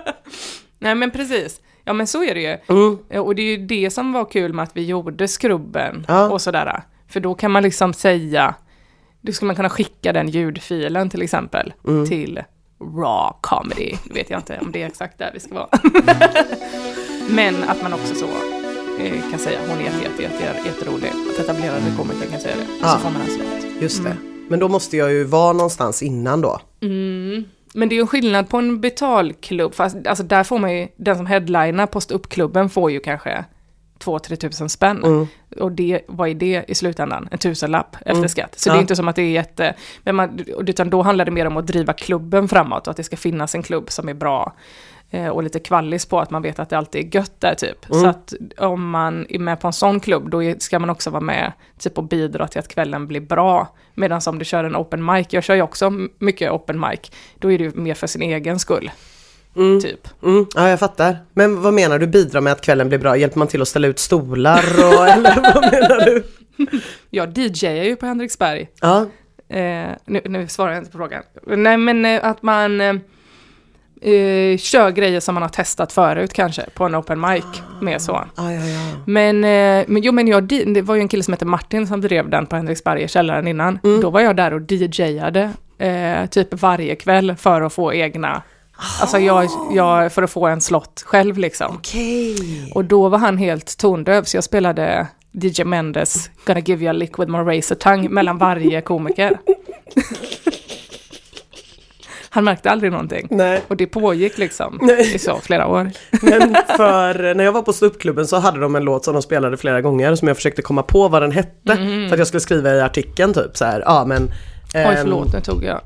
[0.78, 1.60] Nej men precis.
[1.84, 2.76] Ja men så är det ju.
[2.76, 2.98] Mm.
[3.08, 6.28] Ja, Och det är ju det som var kul med att vi gjorde Skrubben Ja.
[6.30, 6.82] och sådär.
[7.08, 8.54] För då kan man liksom säga,
[9.20, 12.06] då skulle man kunna skicka den ljudfilen till exempel Mm.
[12.06, 12.42] till
[12.82, 13.94] raw comedy.
[14.04, 15.68] Nu vet jag inte om det är exakt där vi ska vara.
[17.30, 18.26] Men att man också så
[19.04, 21.08] eh, kan säga hon är jätte, jätte, jätte, jätterolig.
[21.32, 22.66] Att etablerade komiker kan säga det.
[22.82, 22.88] Ja.
[22.88, 23.82] Så får man en slott.
[23.82, 24.16] Just det.
[24.48, 26.60] Men då måste jag ju vara någonstans innan då.
[26.82, 27.44] Mm.
[27.74, 30.88] Men det är ju en skillnad på en betalklubb, fast alltså där får man ju,
[30.96, 33.44] den som headlinar postuppklubben får ju kanske
[34.04, 35.04] 2-3 tusen spänn.
[35.04, 35.26] Mm.
[35.60, 37.28] Och det, vad är det i slutändan?
[37.30, 38.28] En tusenlapp efter Mm.
[38.28, 38.58] skatt.
[38.58, 38.72] Så Ja.
[38.72, 39.74] det är inte som att det är jätte...
[40.02, 43.04] Men man, utan då handlar det mer om att driva klubben framåt och att det
[43.04, 44.52] ska finnas en klubb som är bra.
[45.10, 47.90] eh, Och lite kvallis på att man vet att det alltid är gött där typ.
[47.90, 48.02] Mm.
[48.02, 51.20] Så att om man är med på en sån klubb, då ska man också vara
[51.20, 53.68] med typ och bidra till att kvällen blir bra.
[53.94, 57.00] Medan om du kör en open mic, jag kör ju också mycket open mic,
[57.38, 58.90] då är det ju mer för sin egen skull.
[59.56, 59.80] Mm.
[59.80, 60.08] Typ.
[60.22, 60.46] Mm.
[60.54, 61.16] Ja, jag fattar.
[61.34, 63.16] Men vad menar du bidra med att kvällen blir bra?
[63.16, 66.22] Hjälper man till att ställa ut stolar och, eller vad menar du?
[67.10, 68.68] Jag DJar ju på Henriksberg.
[68.80, 69.06] Ja,
[69.50, 71.22] Eh, nu, nu svarar jag inte på frågan.
[71.46, 72.94] Nej men eh, att man eh,
[74.12, 77.44] eh, kör grejer som man har testat förut kanske på en open mic.
[77.80, 78.24] Mer så.
[78.36, 78.92] ja, ja, ja.
[79.06, 82.00] Men, eh, men jo men jag, det var ju en kille som hette Martin som
[82.00, 83.78] drev den på Henriksberg i källaren innan.
[83.84, 84.00] Mm.
[84.00, 88.42] Då var jag där och DJade eh, typ varje kväll för att få egna,
[89.00, 91.74] alltså jag, jag, för att få en slott själv liksom.
[91.76, 92.72] Okej.
[92.74, 96.92] Och då var han helt tondöv så jag spelade DJ Mendes Gonna give you a
[96.92, 99.38] lick with my razor tongue mellan varje komiker.
[102.32, 103.26] Han märkte aldrig någonting.
[103.30, 103.62] Nej.
[103.68, 105.14] Och det pågick liksom Nej.
[105.14, 105.90] i så flera år.
[106.22, 109.56] Men för när jag var på ståuppklubben så hade de en låt som de spelade
[109.56, 111.76] flera gånger som jag försökte komma på vad den hette.
[111.76, 114.22] För att jag skulle skriva i artikeln typ så här, ja men
[114.74, 115.80] Oj ehm, förlåt, nu tog jag...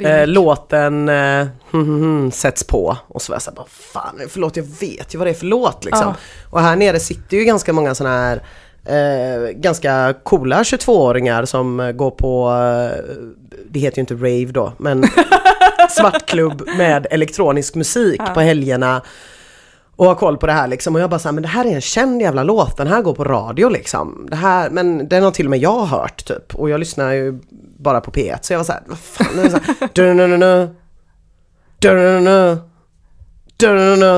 [0.00, 4.20] Eh, låten eh, hm, hm, hm, sätts på och så var jag såhär, bara, fan
[4.28, 6.06] förlåt jag vet ju vad det är för låt liksom.
[6.06, 6.14] Ja.
[6.50, 8.42] Och här nere sitter ju ganska många sådana här
[8.84, 13.14] eh, ganska coola 22-åringar som eh, går på, eh,
[13.70, 15.04] det heter ju inte rave då, men
[15.90, 18.34] svartklubb med elektronisk musik Ja.
[18.34, 19.02] på helgerna.
[19.96, 21.74] Och har koll på det här liksom och jag bara såhär, men det här är
[21.74, 24.26] en känd jävla låt, den här går på radio liksom.
[24.30, 26.54] Det här, men den har till och med jag hört typ.
[26.54, 27.38] Och jag lyssnar ju
[27.84, 29.88] bara på P1 så jag var såhär, vad fan är det så här,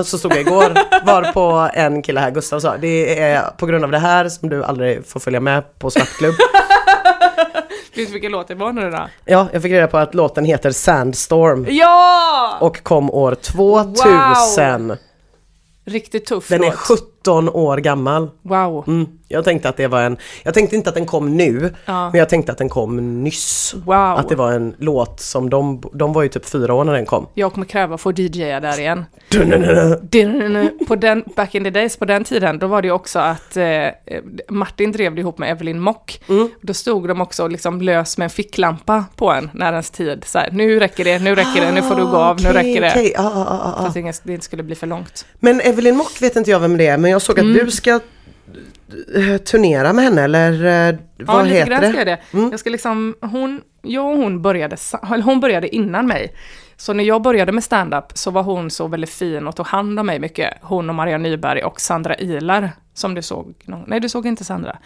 [0.04, 3.84] Så stod jag igår, var på en kille här, Gustav sa, det är på grund
[3.84, 6.34] av det här som du aldrig får följa med på svartklubb.
[7.96, 9.08] Vet du vilken låt det var nu då?
[9.24, 12.58] Ja, jag fick reda på att låten heter Sandstorm Ja!
[12.60, 14.96] och kom år 2000.
[15.86, 16.86] Riktigt tuff Den är låt.
[17.26, 18.30] 17 år gammal.
[18.42, 18.84] Wow.
[18.86, 19.06] Mm.
[19.28, 22.10] Jag tänkte att det var en, jag tänkte inte att den kom nu, Ja.
[22.10, 23.74] men jag tänkte att den kom nyss.
[23.84, 23.94] Wow.
[23.96, 27.06] Att det var en låt som de, de var ju typ fyra år när den
[27.06, 27.26] kom.
[27.34, 29.04] Jag kommer kräva att få DJa där igen.
[30.88, 33.56] På den, back in the days, på den tiden, då var det ju också att
[33.56, 33.66] eh,
[34.48, 36.20] Martin drev det ihop med Evelyn Mock.
[36.28, 36.50] Mm.
[36.60, 40.38] Då stod de också liksom lös med en ficklampa på en när ens tid, så
[40.38, 42.80] här, nu räcker det, nu räcker det, nu får du gå av, nu Okej, räcker
[42.80, 42.90] det.
[42.90, 43.14] okej.
[43.16, 43.86] Ah, ah, ah, För ah.
[43.88, 45.26] att det inget- det inte skulle bli för långt.
[45.40, 47.64] Men Evelyn Mock vet inte jag vem det är, men jag såg att Mm.
[47.64, 48.00] du ska
[49.14, 50.52] eh, turnera med henne eller
[50.88, 51.88] eh, vad ja, heter det?
[51.88, 52.18] ska jag det.
[52.50, 54.76] Jag ska liksom, hon, jag och hon började,
[55.24, 56.32] hon började innan mig.
[56.76, 60.00] Så när jag började med stand-up så var hon så väldigt fin och tog hand
[60.00, 60.54] om mig mycket.
[60.60, 63.54] Hon och Maria Nyberg och Sandra Ilar, som du såg.
[63.86, 64.76] Nej, du såg inte Sandra.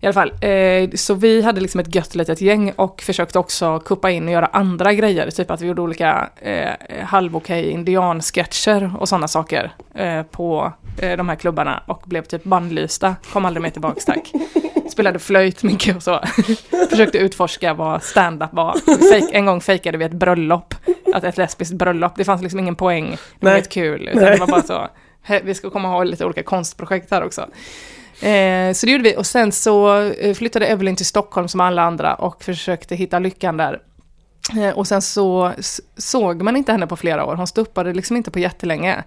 [0.00, 3.78] I alla fall, eh, så vi hade liksom ett gött litet gäng och försökte också
[3.80, 5.30] kuppa in och göra andra grejer.
[5.30, 11.36] Typ att vi gjorde olika eh, halvokej indiansketcher och sådana saker eh, på de här
[11.36, 13.16] klubbarna och blev typ bannlysta.
[13.32, 14.32] Kom aldrig mer tillbaks tack.
[14.92, 16.20] Spelade flöjt mycket och så.
[16.90, 18.76] Försökte utforska vad stand-up var.
[19.32, 20.74] En gång fejkade vi ett bröllop.
[21.14, 22.12] Att ett lesbiskt bröllop.
[22.16, 23.10] Det fanns liksom ingen poäng.
[23.10, 23.58] Det var Nej.
[23.58, 24.08] inget kul.
[24.08, 24.88] Utan det var bara så.
[25.22, 27.40] "He, Vi ska komma och ha lite olika konstprojekt här också.
[28.26, 29.16] Eh, så det gjorde vi.
[29.16, 33.56] Och sen så eh, flyttade Evelyn till Stockholm som alla andra och försökte hitta lyckan
[33.56, 33.78] där.
[34.58, 35.52] Eh, och sen så
[35.96, 37.34] såg man inte henne på flera år.
[37.36, 39.04] Hon stuppade liksom inte på jättelänge.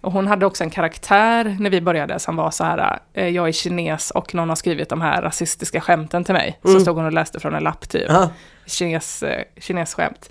[0.00, 3.48] Och hon hade också en karaktär när vi började som var så här, eh, jag
[3.48, 6.58] är kines och någon har skrivit de här rasistiska skämten till mig.
[6.62, 8.06] Så stod hon och läste från en lapp typ.
[8.08, 8.30] Ja.
[8.66, 10.30] Kines, eh, kinesskämt.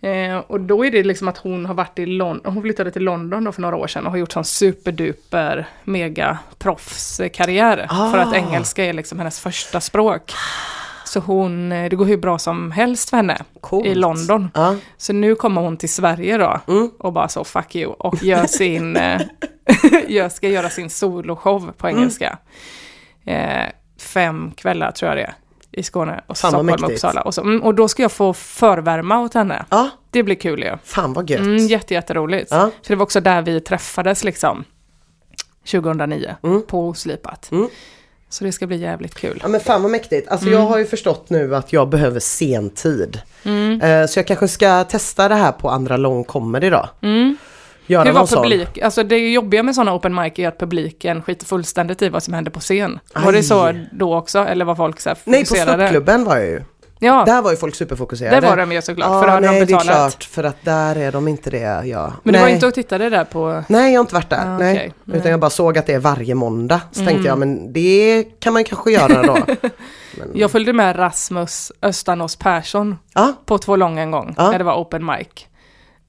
[0.00, 3.02] Eh, och då är det liksom att hon har varit i London, hon flyttade till
[3.02, 7.86] London då för några år sedan och har gjort sån superduper mega proffskarriär.
[7.88, 8.10] Ah.
[8.10, 10.32] För att engelska är liksom hennes första språk.
[11.08, 13.86] Så hon, eh, det går hur bra som helst för henne Coolt.
[13.86, 14.50] i London.
[14.54, 14.76] Ja.
[14.96, 16.90] Så nu kommer hon till Sverige då Mm.
[16.98, 19.20] och bara så fuck you och gör sin, eh,
[20.08, 21.98] gör, ska göra sin soloshow på Mm.
[21.98, 22.38] engelska.
[23.24, 23.64] Eh,
[24.00, 25.34] fem kvällar tror jag det är
[25.72, 26.90] i Skåne och Fan, Stockholm och.
[26.90, 27.20] Uppsala.
[27.22, 29.64] Och, så, mm, och då ska jag få förvärma åt henne.
[29.70, 30.76] ja, Det blir kul ju.
[30.84, 31.40] fan vad gött.
[31.40, 32.48] Mm, jätte, jätteroligt.
[32.50, 32.70] Ja.
[32.82, 34.64] För det var också där vi träffades liksom.
[35.70, 36.62] 2009 Mm.
[36.66, 37.48] på Oslipat.
[37.52, 37.68] Mm.
[38.30, 39.38] Så det ska bli jävligt kul.
[39.42, 40.28] Ja men fan vad mäktigt.
[40.28, 40.58] Alltså Mm.
[40.60, 43.20] jag har ju förstått nu att jag behöver sentid.
[43.44, 43.80] Mm.
[43.80, 46.88] Eh, så jag kanske ska testa det här på andra lång comedy då.
[47.02, 47.36] Mm.
[47.86, 48.42] Göra Hur var sån.
[48.42, 48.78] publik?
[48.78, 52.34] Alltså det jobbiga med sådana open mic är att publiken skiter fullständigt i vad som
[52.34, 53.00] händer på scen.
[53.14, 53.44] Var det Aj.
[53.44, 54.38] så då också?
[54.38, 55.72] Eller var folk så här Nej på fokuserade?
[55.78, 56.62] ståuppklubben var jag ju.
[57.00, 58.40] Ja, Där var ju folk superfokuserade.
[58.40, 59.10] där var de ju såklart.
[59.10, 59.96] Ja, för hade nej de det är betalat.
[60.12, 61.86] klart för att där är de inte det.
[61.86, 62.12] Ja.
[62.22, 63.64] Men du var inte och tittade där på...
[63.68, 64.46] Nej jag har inte varit där.
[64.46, 64.72] Ah, nej.
[64.74, 64.86] okej.
[64.86, 65.20] Utan Nej.
[65.20, 65.30] Mm.
[65.30, 66.80] jag bara såg att det är varje måndag.
[66.92, 69.34] Så tänkte jag men det kan man kanske göra då.
[70.18, 74.50] men, Jag följde med Rasmus Östanås Persson ja, på två långa en gång, Ja.
[74.50, 75.46] när det var open mic.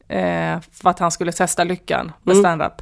[0.08, 2.44] Eh, för att han skulle testa lyckan med Mm.
[2.44, 2.82] stand-up.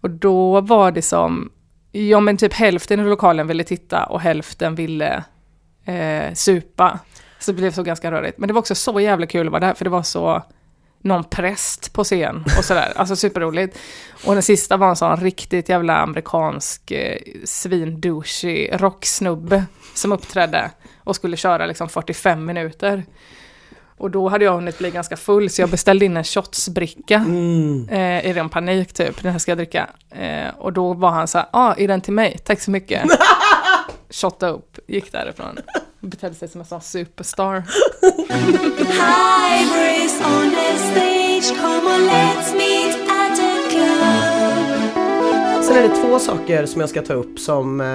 [0.00, 1.50] Och då var det som,
[1.92, 5.24] ja men typ hälften i lokalen ville titta och hälften ville
[5.84, 6.98] eh, supa.
[7.38, 8.38] Så det blev så ganska rörigt.
[8.38, 10.42] Men det var också så jävla kul att vara där, för det var så
[11.02, 12.92] någon präst på scen och sådär.
[12.96, 13.78] Alltså superroligt.
[14.24, 20.70] Och den sista var en sån riktigt jävla amerikansk eh, svindouchig rocksnubbe som uppträdde
[21.04, 23.04] och skulle köra liksom 45 minuter.
[23.98, 27.88] Och då hade jag hunnit bli ganska full så jag beställde in en shotsbricka mm.
[27.88, 29.88] eh, i ren panik typ, den här ska jag dricka.
[30.10, 32.38] Eh, och då var han så här, ja ah, är den till mig?
[32.44, 33.02] Tack så mycket.
[34.10, 35.58] Shotta upp, gick därifrån.
[36.00, 37.62] Betedde sig som en sån superstar.
[45.62, 47.86] Sen är det två saker som jag ska ta upp som eh,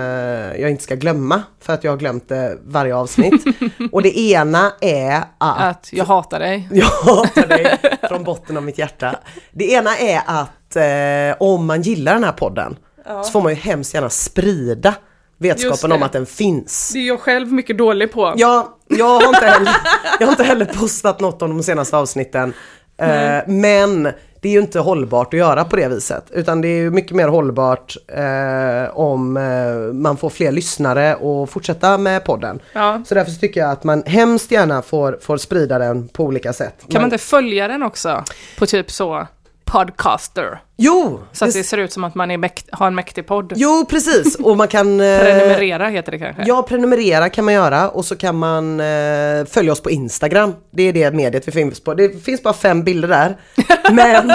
[0.61, 1.43] jag inte ska glömma.
[1.59, 3.43] För att jag har glömt det varje avsnitt.
[3.91, 6.67] Och det ena är att Att jag hatar dig.
[6.71, 7.77] Jag hatar dig
[8.09, 9.15] från botten av mitt hjärta.
[9.51, 12.75] Det ena är att eh, om man gillar den här podden
[13.23, 14.95] så får man ju hemskt gärna sprida
[15.43, 16.91] vetskapen om att den finns.
[16.93, 18.33] Det är jag själv mycket dålig på.
[18.37, 19.73] Ja, jag har inte heller,
[20.19, 22.53] jag har inte heller postat något om de senaste avsnitten.
[22.97, 24.03] Eh, men
[24.41, 26.25] det är ju inte hållbart att göra på det viset.
[26.31, 31.49] Utan det är ju mycket mer hållbart eh, om eh, man får fler lyssnare och
[31.49, 32.59] fortsätta med podden.
[32.73, 33.01] Ja.
[33.05, 36.53] Så därför så tycker jag att man hemskt gärna får, får sprida den på olika
[36.53, 36.75] sätt.
[36.89, 38.23] Kan man inte följa den också?
[38.59, 39.27] På typ så,
[39.73, 40.61] podcaster.
[40.77, 41.19] Jo!
[41.31, 43.53] Så att det- ser ut som att man är mäkt, har en mäktig podd.
[43.55, 46.43] Jo precis och man kan eh, Prenumerera heter det kanske?
[46.45, 50.53] Ja, prenumerera kan man göra och så kan man eh, följa oss på Instagram.
[50.71, 51.93] Det är det mediet vi finns på.
[51.93, 53.37] Det finns bara fem bilder där.
[53.91, 54.27] Men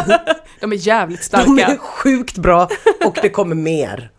[0.60, 1.66] De är jävligt de starka.
[1.72, 2.68] är sjukt bra
[3.06, 4.10] och det kommer mer.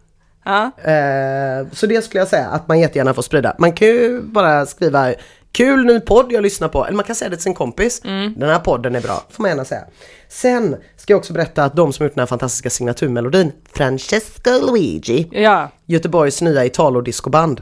[0.46, 0.64] Ja.
[0.92, 3.56] Eh, så det skulle jag säga att man jättegärna får sprida.
[3.60, 5.14] Man kan ju bara skriva
[5.52, 6.86] Kul ny podd jag lyssnar på.
[6.86, 8.00] Eller man kan säga det till sin kompis.
[8.36, 9.24] Den här podden är bra.
[9.30, 9.82] Får man gärna säga.
[10.28, 15.28] Sen ska jag också berätta att de som gjort den här fantastiska signaturmelodin Francesco Luigi
[15.32, 15.70] ja.
[15.86, 17.62] Göteborgs nya Italo-discoband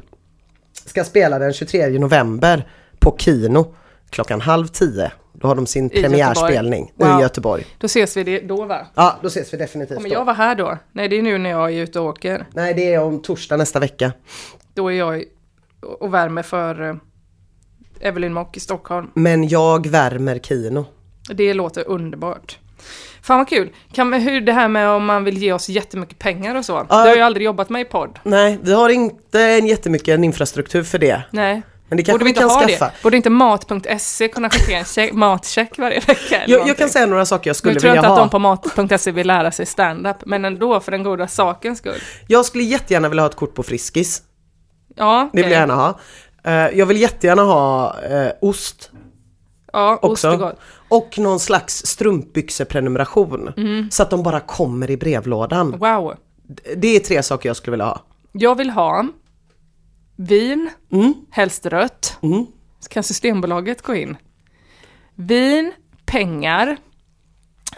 [0.85, 2.67] ska spela den 23 november
[2.99, 3.75] på Kino
[4.09, 5.11] klockan halv tio.
[5.33, 7.09] Då har de sin I premiärspelning Göteborg.
[7.09, 7.21] i Wow.
[7.21, 7.65] Göteborg.
[7.79, 8.87] Då ses vi då va?
[8.95, 10.15] Ja, då ses vi definitivt Kommer då.
[10.15, 10.77] jag vara här då?
[10.91, 12.45] Nej, det är nu när jag är ute och åker.
[12.53, 14.11] Nej, det är om torsdag nästa vecka.
[14.73, 15.23] Då är jag
[15.99, 16.95] och värmer för eh,
[18.01, 19.07] Evelyn Mock i Stockholm.
[19.13, 20.85] Men jag värmer Kino.
[21.29, 22.59] Det låter underbart.
[23.21, 23.69] Fan vad kul.
[23.93, 26.73] Kan hur det här med om man vill ge oss jättemycket pengar och så.
[26.89, 26.95] Ja.
[27.03, 28.19] Det har jag aldrig jobbat med i podd.
[28.23, 31.21] Nej, vi har inte en jättemycket en infrastruktur för det.
[31.31, 31.61] Nej.
[31.89, 32.85] Men det kanske Borde vi inte kan ha skaffa.
[32.85, 32.91] det?
[33.03, 36.41] Borde inte mat.se kunna skicka en check, matcheck varje vecka?
[36.47, 38.41] Jag, jag kan säga några saker jag Nu skulle tror jag vilja inte att de
[38.41, 38.55] ha.
[38.75, 41.99] på mat.se vill lära sig stand-up, men ändå för den goda sakens skull.
[42.27, 44.21] Jag skulle jättegärna vilja ha ett kort på Friskis.
[44.95, 45.99] Ja, Det vill jag gärna ha.
[46.47, 48.91] Eh, jag vill jättegärna ha eh, ost
[49.73, 50.37] Ja, ost är också.
[50.45, 50.59] gott.
[50.89, 53.53] Och någon slags strumpbyxeprenumeration.
[53.57, 53.91] Mm.
[53.91, 55.71] Så att de bara kommer i brevlådan.
[55.79, 56.15] Wow.
[56.77, 58.01] Det är tre saker jag skulle vilja ha.
[58.31, 59.05] Jag vill ha
[60.15, 61.13] vin, Mm.
[61.31, 62.17] helst rött.
[62.21, 62.45] Mm.
[62.79, 64.17] Så kan Systembolaget gå in.
[65.15, 65.73] Vin,
[66.05, 66.77] pengar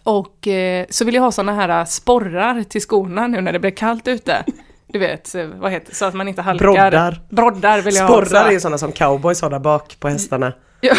[0.04, 3.72] och eh, så vill jag ha såna här sporrar till skorna nu när det blir
[3.72, 4.46] kallt ute.
[4.94, 6.66] Du vet, så- vad heter så att man inte halkar.
[6.66, 7.22] Broddar.
[7.30, 10.54] Broddar vill jag ha Sporrar är ju sådana som cowboys har där bak på hästarna.
[10.82, 10.96] Ja,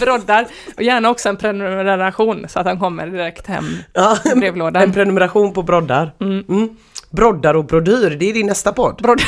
[0.00, 0.46] broddar.
[0.76, 4.82] Och gärna också en prenumeration så att han kommer direkt hem ja, i brevlådan.
[4.82, 6.14] en prenumeration på broddar.
[6.20, 6.76] Mm.
[7.10, 9.02] Broddar och brodyr, det är din nästa podd.
[9.02, 9.20] Brodd...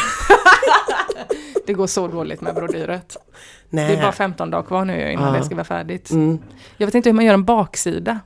[1.66, 3.16] det går så dåligt med brodyret.
[3.70, 3.88] Nej.
[3.88, 5.38] Det är bara 15 dagar kvar nu innan Ja.
[5.40, 6.10] det ska vara färdigt.
[6.10, 6.38] Mm.
[6.76, 8.20] Jag vet inte hur man gör en baksida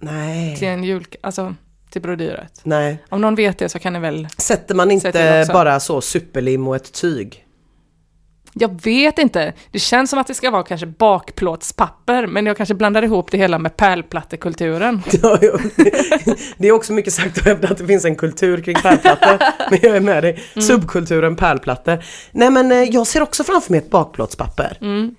[0.00, 0.64] till Nej.
[0.64, 1.06] en jul...
[1.20, 1.54] Alltså,
[1.94, 2.60] till brodyret.
[2.62, 3.04] Nej.
[3.08, 4.28] Om någon vet det så kan ni väl...
[4.38, 7.44] Sätter man inte bara så superlim och ett tyg?
[8.52, 9.52] Jag vet inte.
[9.70, 13.38] Det känns som att det ska vara kanske bakplåtspapper, men jag kanske blandar ihop det
[13.38, 15.02] hela med pärlplattekulturen.
[15.22, 15.58] Ja, ja.
[16.58, 19.38] Det är också mycket sagt att hävda att det finns en kultur kring pärlplattor.
[19.70, 20.42] Men jag är med dig.
[20.54, 20.62] Mm.
[20.62, 22.04] Subkulturen pärlplattor.
[22.32, 24.78] Nej men eh, jag ser också framför mig ett bakplåtspapper.
[24.80, 25.14] Mm.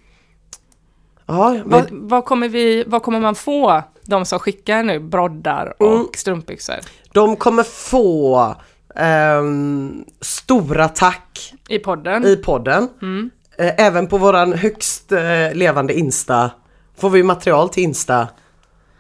[1.25, 5.73] Ja, men, Vad, vad, kommer vi, vad kommer man få, de som skickar nu broddar
[5.79, 6.07] och Mm.
[6.15, 6.75] strumpbyxor?
[7.13, 8.55] de kommer få
[8.95, 12.25] ehm, stora tack I podden?
[12.25, 12.89] i podden.
[13.01, 13.29] Mm.
[13.57, 16.51] Eh, även på våran högst eh, levande Insta
[16.97, 18.27] får vi material till Insta.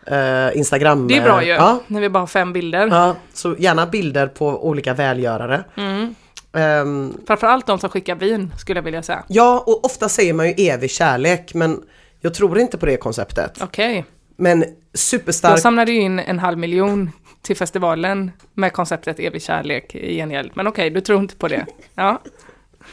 [0.07, 1.07] Eh, Instagram.
[1.07, 2.87] Det är bra ju, Ja, när vi bara har fem bilder.
[2.87, 5.63] ja, så gärna bilder på olika välgörare.
[5.77, 6.15] Mm.
[6.53, 9.23] Ehm, Framförallt de som skickar vin, skulle jag vilja säga.
[9.27, 11.81] Ja, och ofta säger man ju evig kärlek, men
[12.21, 13.61] jag tror inte på det konceptet.
[13.61, 14.05] Okej.
[14.35, 15.59] Men Jag superstark...
[15.59, 20.51] samlade ju in en halv miljon till festivalen med konceptet evig kärlek i gengäld.
[20.53, 21.65] Men okej, du tror inte på det.
[21.95, 22.21] Ja,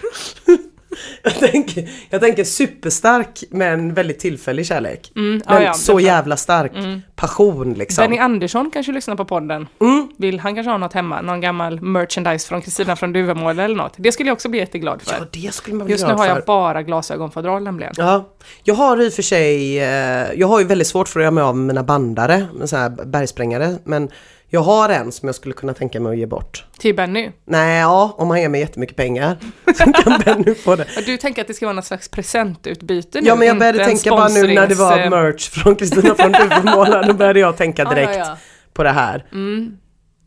[1.23, 5.13] Jag tänker, jag tänker superstark men väldigt tillfällig kärlek.
[5.17, 6.73] mm, Men ja, så jävla stark
[7.15, 8.03] passion liksom.
[8.03, 9.69] Benny Andersson kanske lyssnar på podden.
[9.81, 10.09] Mm.
[10.19, 11.21] Vill han kanske ha något hemma?
[11.21, 13.95] Någon gammal merchandise från Kristina från Duvemåla eller något?
[13.97, 15.13] Det skulle jag också bli jätteglad för.
[15.19, 16.35] Ja, det skulle man väl Just nu har för.
[16.35, 17.93] jag bara glasögonfodral nämligen.
[17.97, 18.29] Ja,
[18.65, 21.31] jag har i och för sig, eh, jag har ju väldigt svårt för att göra
[21.31, 24.09] mig av med mina bandare, så här bergsprängare, men
[24.55, 26.65] jag har en som jag skulle kunna tänka mig att ge bort.
[26.79, 27.31] Till Benny.
[27.45, 29.37] Nej, ja, om han ger mig jättemycket pengar
[29.75, 30.87] så kan Benny få det.
[31.07, 33.27] Du tänker att det ska vara någon slags presentutbyte nu?
[33.29, 37.03] Ja men jag började tänka bara nu när det var merch från Kristina från Duvemåla,
[37.03, 38.37] då började jag tänka direkt ja, ja.
[38.73, 39.27] på det här.
[39.33, 39.77] Mm.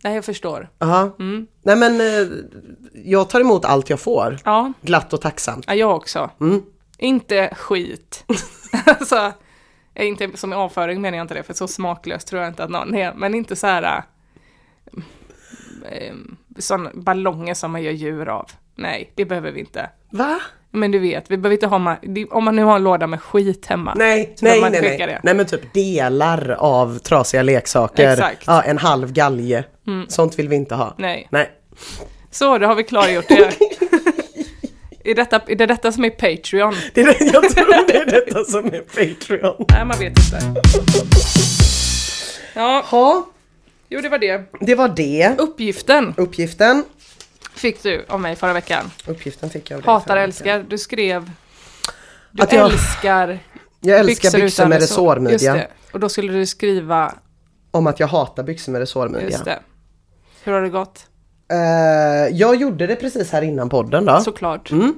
[0.03, 0.69] Nej, jag förstår.
[0.79, 1.15] Aha.
[1.19, 1.47] Mm.
[1.63, 2.27] Nej men eh,
[2.93, 5.65] jag tar emot allt jag får, Ja, glatt och tacksamt.
[5.67, 6.29] ja jag också.
[6.41, 6.61] Mm.
[6.97, 8.25] Inte skit.
[8.85, 9.31] alltså,
[9.99, 12.69] inte som i avföring menar jag inte det, för så smaklöst tror jag inte att
[12.69, 13.13] någon är.
[13.13, 14.03] Men inte så här...
[15.91, 16.13] Eh,
[16.59, 18.51] sån ballonger som man gör djur av.
[18.75, 19.89] Nej, det behöver vi inte.
[20.09, 20.39] Va?
[20.71, 21.97] Men du vet, vi behöver inte ha...
[22.29, 23.93] Om man nu har en låda med skit hemma.
[23.95, 24.97] Nej, nej, man nej, nej.
[24.97, 25.19] det.
[25.23, 28.11] Nej men typ delar av trasiga leksaker.
[28.11, 28.43] Exakt.
[28.47, 29.63] Ja, en halv galge.
[29.87, 30.05] Mm.
[30.09, 30.95] Sånt vill vi inte ha.
[30.97, 31.27] Nej.
[31.31, 31.51] Nej.
[32.31, 33.35] Så, då har vi klargjort det.
[35.11, 36.75] är, detta, är det detta som är Patreon?
[36.93, 39.65] Det är jag tror det är detta som är Patreon.
[39.69, 40.39] Nej, man vet inte.
[42.57, 43.27] Ja, Ja,
[43.89, 44.43] jo det var det.
[44.61, 45.35] det var det.
[45.37, 46.83] Uppgiften Uppgiften.
[47.55, 48.91] fick du av mig förra veckan.
[49.07, 50.65] Uppgiften fick jag av dig Hatar, förra älskar.
[50.69, 51.31] Du skrev...
[52.31, 53.39] Du Att jag- älskar veckan.
[53.79, 55.53] Jag älskar byxor utan med Just resårmidja.
[55.53, 55.67] det.
[55.91, 57.13] Och då skulle du skriva...
[57.71, 59.29] Om att jag hatar byxor med resårmidja.
[59.29, 59.59] Just det.
[60.43, 61.05] Hur har det gått?
[61.51, 61.57] Eh,
[62.37, 64.19] jag gjorde det precis här innan podden då.
[64.19, 64.71] Såklart.
[64.71, 64.95] Mm.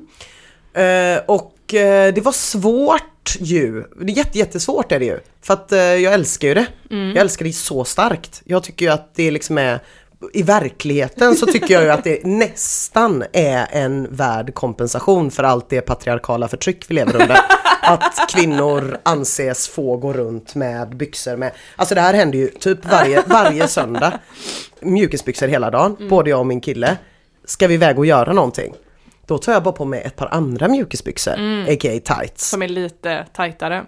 [0.73, 3.83] Eh, och eh, det var svårt ju.
[4.01, 5.19] Det är jätte, jättesvårt är det ju.
[5.41, 6.65] För att eh, jag älskar ju det.
[6.91, 7.07] Mm.
[7.09, 8.41] Jag älskar det så starkt.
[8.45, 9.79] Jag tycker ju att det liksom är
[10.33, 15.69] i verkligheten så tycker jag ju att det nästan är en värd kompensation för allt
[15.69, 17.37] det patriarkala förtryck vi lever under.
[17.81, 22.85] Att kvinnor anses få gå runt med byxor med, alltså det här händer ju typ
[22.91, 24.19] varje, varje söndag.
[24.81, 26.09] Mjukisbyxor hela dagen, Mm.
[26.09, 26.97] både jag och min kille.
[27.45, 28.73] Ska vi iväg och göra någonting?
[29.27, 31.75] Då tar jag bara på mig ett par andra mjukisbyxor, a.k.a.
[31.75, 32.13] tights.
[32.13, 32.31] Mm.
[32.35, 33.83] Som är lite tajtare.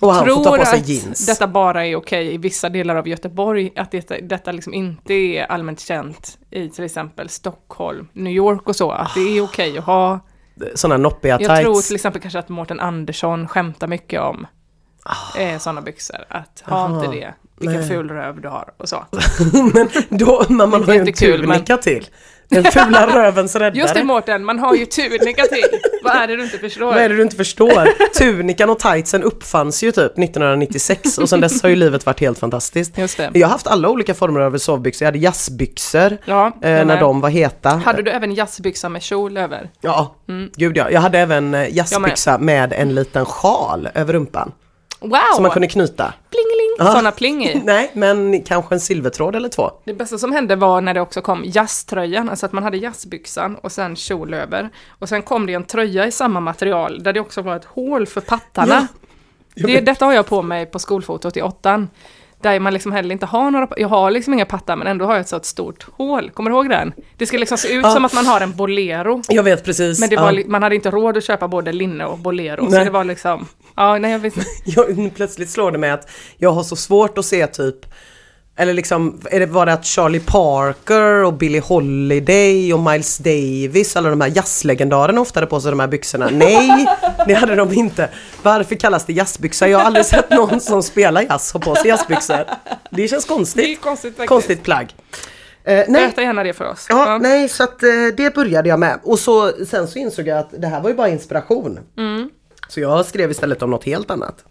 [0.00, 1.26] Och han får ta på sig att jeans.
[1.26, 5.44] detta bara är okej i vissa delar av Göteborg, att detta, detta liksom inte är
[5.44, 9.84] allmänt känt i till exempel Stockholm, New York och så, att det är okej att
[9.84, 10.20] ha.
[10.74, 11.86] Sådana noppiga Jag tror tights.
[11.86, 14.46] till exempel kanske att Mårten Andersson skämtar mycket om
[15.38, 16.24] eh, sådana byxor.
[16.28, 17.04] Att ha Jaha.
[17.04, 17.88] inte det, vilken Nej.
[17.88, 19.06] ful röv du har och så.
[19.74, 22.06] men då, men man har ju en tunika till.
[22.52, 23.78] Den fula rövens räddare.
[23.78, 25.64] Just det Mårten, man har ju tunika till.
[26.02, 26.86] Vad är det du inte förstår?
[26.86, 27.88] Vad är det du inte förstår?
[28.18, 32.38] Tunikan och tightsen uppfanns ju typ 1996 och sen dess har ju livet varit helt
[32.38, 32.98] fantastiskt.
[32.98, 33.30] Just det.
[33.34, 35.04] Jag har haft alla olika former av sovbyxor.
[35.04, 37.70] Jag hade jazzbyxor Ja, eh, när de var heta.
[37.70, 39.70] Hade du även jazzbyxa med kjol över?
[39.80, 40.14] Ja,
[40.56, 40.90] gud ja.
[40.90, 44.52] Jag hade även eh, jazzbyxa med en liten sjal över rumpan.
[45.00, 45.18] Wow!
[45.34, 46.14] Som man kunde knyta.
[46.30, 46.51] Plingeling!
[46.78, 46.86] Ja.
[46.86, 47.60] Sådana pling i.
[47.64, 49.70] Nej, men kanske en silvertråd eller två.
[49.84, 53.56] Det bästa som hände var när det också kom jazztröjan, alltså att man hade jazzbyxan
[53.56, 54.70] och sen kjol över.
[54.98, 58.06] Och sen kom det en tröja i samma material där det också var ett hål
[58.06, 58.86] för pattarna.
[59.54, 61.88] jag det, detta har jag på mig på skolfotot i åttan.
[62.40, 65.12] Där man liksom heller inte har några, jag har liksom inga pattar men ändå har
[65.12, 66.30] jag ett sånt stort hål.
[66.30, 66.92] Kommer du ihåg den?
[67.16, 67.90] Det ska liksom se ut Ja.
[67.90, 69.22] som att man har en bolero.
[69.28, 70.00] Jag vet precis.
[70.00, 70.22] Men det Ja.
[70.22, 72.64] var, li- man hade inte råd att köpa både linne och bolero.
[72.64, 72.84] Så Nej.
[72.84, 73.46] det var liksom,
[73.76, 77.24] ja nej jag vet jag, plötsligt slår det mig att jag har så svårt att
[77.26, 77.86] se typ
[78.56, 83.96] eller liksom, är det, var det att Charlie Parker och Billie Holiday och Miles Davis,
[83.96, 86.28] alla de här jazzlegendarerna ofta hade på sig de här byxorna?
[86.32, 86.86] Nej,
[87.26, 88.08] det hade de inte.
[88.42, 89.68] Varför kallas det jazzbyxor?
[89.68, 92.44] Jag har aldrig sett någon som spelar jazz ha på sig jazzbyxor.
[92.90, 93.80] Det känns Det är konstigt.
[93.80, 94.28] konstigt faktiskt.
[94.28, 94.94] Konstigt plagg.
[95.64, 96.86] Eh, nej, Berätta gärna det för oss.
[96.88, 99.00] Ja, nej så att eh, det började jag med.
[99.02, 101.78] Och så, sen så insåg jag att det här var ju bara inspiration.
[101.98, 102.30] Mm.
[102.72, 104.44] Så jag skrev istället om något helt annat.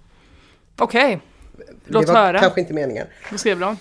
[0.79, 1.21] Okej,
[1.87, 2.39] låt det var höra.
[2.39, 3.07] kanske inte meningen.
[3.31, 3.77] Vad skrev du om?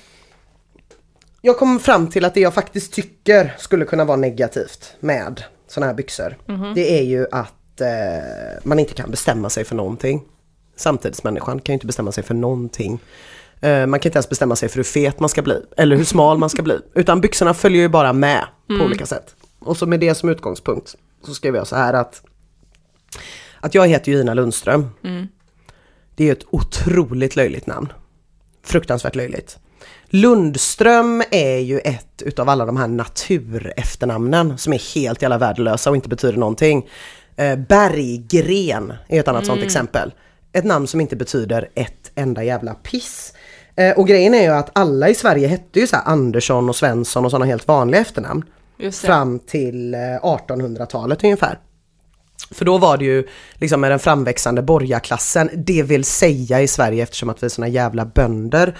[1.40, 5.86] Jag kom fram till att det jag faktiskt tycker skulle kunna vara negativt med såna
[5.86, 6.36] här byxor.
[6.46, 6.74] Mhm.
[6.74, 7.88] Det är ju att eh,
[8.64, 10.22] man inte kan bestämma sig för någonting.
[10.76, 12.98] Samtidsmänniskan kan ju inte bestämma sig för någonting.
[13.60, 16.04] Eh, man kan inte ens bestämma sig för hur fet man ska bli eller hur
[16.04, 16.78] smal man ska bli.
[16.94, 18.86] Utan byxorna följer ju bara med på Mm.
[18.86, 19.34] olika sätt.
[19.58, 22.22] Och så med det som utgångspunkt så skrev jag så här att
[23.60, 24.90] att jag heter ju Ina Lundström.
[25.04, 25.28] Mm.
[26.14, 27.92] Det är ju ett otroligt löjligt namn.
[28.62, 29.58] Fruktansvärt löjligt.
[30.04, 35.96] Lundström är ju ett utav alla de här naturefternamnen som är helt jävla värdelösa och
[35.96, 36.88] inte betyder någonting.
[37.36, 40.14] Eh, Berggren är ett annat sånt exempel.
[40.52, 43.32] Ett namn som inte betyder ett enda jävla piss.
[43.76, 47.24] Eh, och grejen är ju att alla i Sverige hette ju så Andersson och Svensson
[47.24, 48.44] och sådana helt vanliga efternamn.
[48.92, 51.58] Fram till eh, 1800-talet ungefär.
[52.50, 57.02] För då var det ju liksom med den framväxande borgarklassen, det vill säga i Sverige
[57.02, 58.74] eftersom att vi är såna jävla bönder.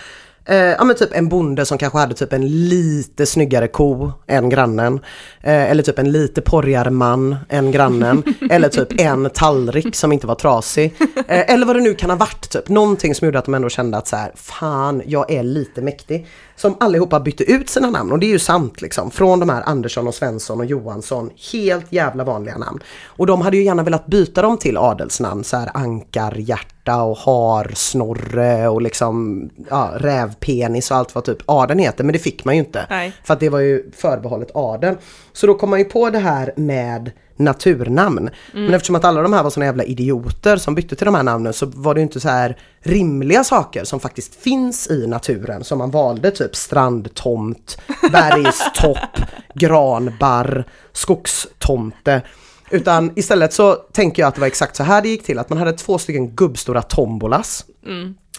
[0.44, 4.48] Eh, ja men typ en bonde som kanske hade typ en lite snyggare ko än
[4.48, 5.00] grannen.
[5.40, 8.22] Eh, eller typ en lite porrigare man än grannen.
[8.50, 10.94] eller typ en tallrik som inte var trasig.
[11.16, 12.68] Eh, eller vad det nu kan ha varit typ.
[12.68, 16.26] Någonting som gjorde att de ändå kände att så här, fan jag är lite mäktig.
[16.60, 19.10] Som allihopa bytte ut sina namn och det är ju sant liksom.
[19.10, 21.30] Från de här Andersson och Svensson och Johansson.
[21.52, 22.80] Helt jävla vanliga namn.
[23.04, 25.44] Och de hade ju gärna velat byta dem till adelsnamn.
[25.44, 32.04] Så här Ankarhjärta och Harsnorre och liksom ja, Rävpenis och allt vad typ adeln heter.
[32.04, 32.86] Men det fick man ju inte.
[32.90, 33.12] Nej.
[33.24, 34.96] För att det var ju förbehållet adeln.
[35.32, 37.10] Så då kom man ju på det här med
[37.40, 38.30] naturnamn.
[38.52, 41.22] Men eftersom att alla de här var såna jävla idioter som bytte till de här
[41.22, 45.64] namnen så var det ju inte så här rimliga saker som faktiskt finns i naturen
[45.64, 47.78] som man valde typ strandtomt,
[48.12, 49.20] bergstopp,
[49.54, 52.22] granbarr, skogstomte.
[52.70, 55.48] Utan istället så tänker jag att det var exakt så här det gick till, att
[55.48, 57.64] man hade två stycken gubbstora tombolas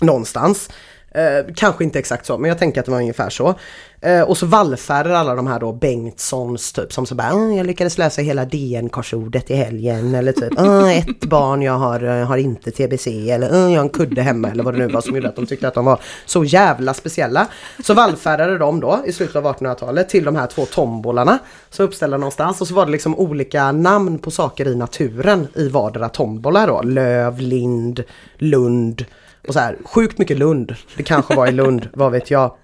[0.02, 0.70] någonstans.
[1.16, 3.56] Eh, kanske inte exakt så, men jag tänker att det var ungefär så.
[4.02, 7.66] Eh, och så vallfärdar alla de här då Bengtssons typ som så bara ah, jag
[7.66, 12.38] lyckades läsa hela DN-korsordet i helgen eller typ ah, ett barn jag har, eh, har
[12.38, 15.16] inte TBC eller ah, jag har en kudde hemma eller vad det nu var som
[15.16, 17.48] gjorde att de tyckte att de var så jävla speciella.
[17.84, 21.40] Så vallfärdade de då i slutet av 1800-talet till de här två tombolarna
[21.70, 25.70] som uppställda någonstans och så var det liksom olika namn på saker i naturen i
[25.70, 26.82] vardera tombola då.
[26.82, 28.04] Löv, lind,
[28.38, 29.06] lund
[29.48, 30.76] och så här, sjukt mycket Lund.
[30.98, 32.56] Det kanske var i Lund, vad vet jag.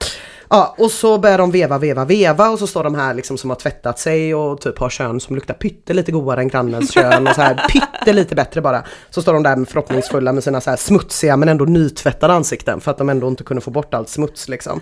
[0.49, 3.49] Ja, och så börjar de veva, veva, veva och så står de här liksom som
[3.49, 7.27] har tvättat sig och typ har kön som luktar pytte lite godare än grannens kön
[7.27, 8.83] och så här pytte lite bättre bara.
[9.09, 12.81] Så står de där med förhoppningsfulla med sina så här smutsiga men ändå nytvättade ansikten
[12.81, 14.81] för att de ändå inte kunde få bort allt smuts liksom.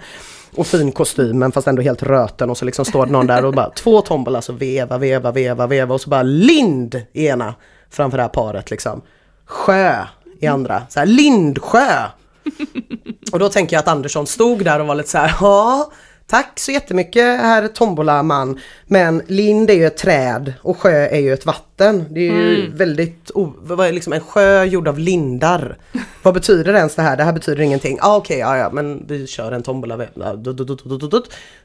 [0.55, 3.53] Och fin kostym men fast ändå helt röten och så liksom står någon där och
[3.53, 7.55] bara två tombolas och veva, veva, veva, veva och så bara Lind i ena
[7.89, 9.01] framför det här paret liksom.
[9.45, 10.05] Sjö
[10.39, 10.81] i andra.
[10.89, 12.03] Så här, Lindsjö!
[13.31, 15.91] Och då tänker jag att Andersson stod där och var lite så här, ja,
[16.27, 18.59] tack så jättemycket herr tombola-man.
[18.87, 22.05] Men lind är ju ett träd och sjö är ju ett vatten.
[22.09, 25.77] Det är ju väldigt, o- vad är liksom en sjö gjord av lindar.
[26.23, 27.17] Vad betyder ens det här?
[27.17, 27.97] Det här betyder ingenting.
[28.01, 30.05] Ah, Okej, ja, ja, men vi kör en tombola.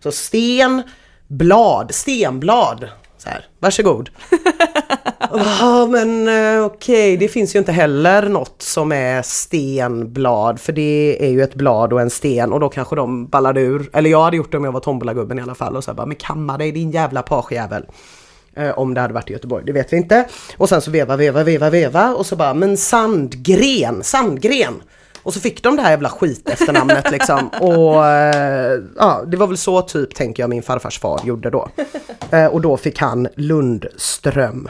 [0.02, 0.82] Så sten,
[1.28, 2.88] blad, stenblad.
[3.18, 4.10] Så här, varsågod.
[5.32, 11.16] Ja men eh, okej, det finns ju inte heller något som är stenblad för det
[11.20, 13.90] är ju ett blad och en sten och då kanske de ballade ur.
[13.92, 15.96] Eller jag hade gjort det om jag var tombolagubben i alla fall och så här
[15.96, 17.86] bara men kamma dig din jävla pagejävel.
[18.54, 20.28] Eh, om det hade varit i Göteborg, det vet vi inte.
[20.56, 24.82] Och sen så veva, veva, veva, veva och så bara men Sandgren, Sandgren.
[25.22, 27.48] Och så fick de det här jävla skit efter namnet liksom.
[27.60, 31.68] Och eh, ja, det var väl så typ tänker jag min farfars far gjorde då.
[32.50, 34.68] Och då fick han Lundström.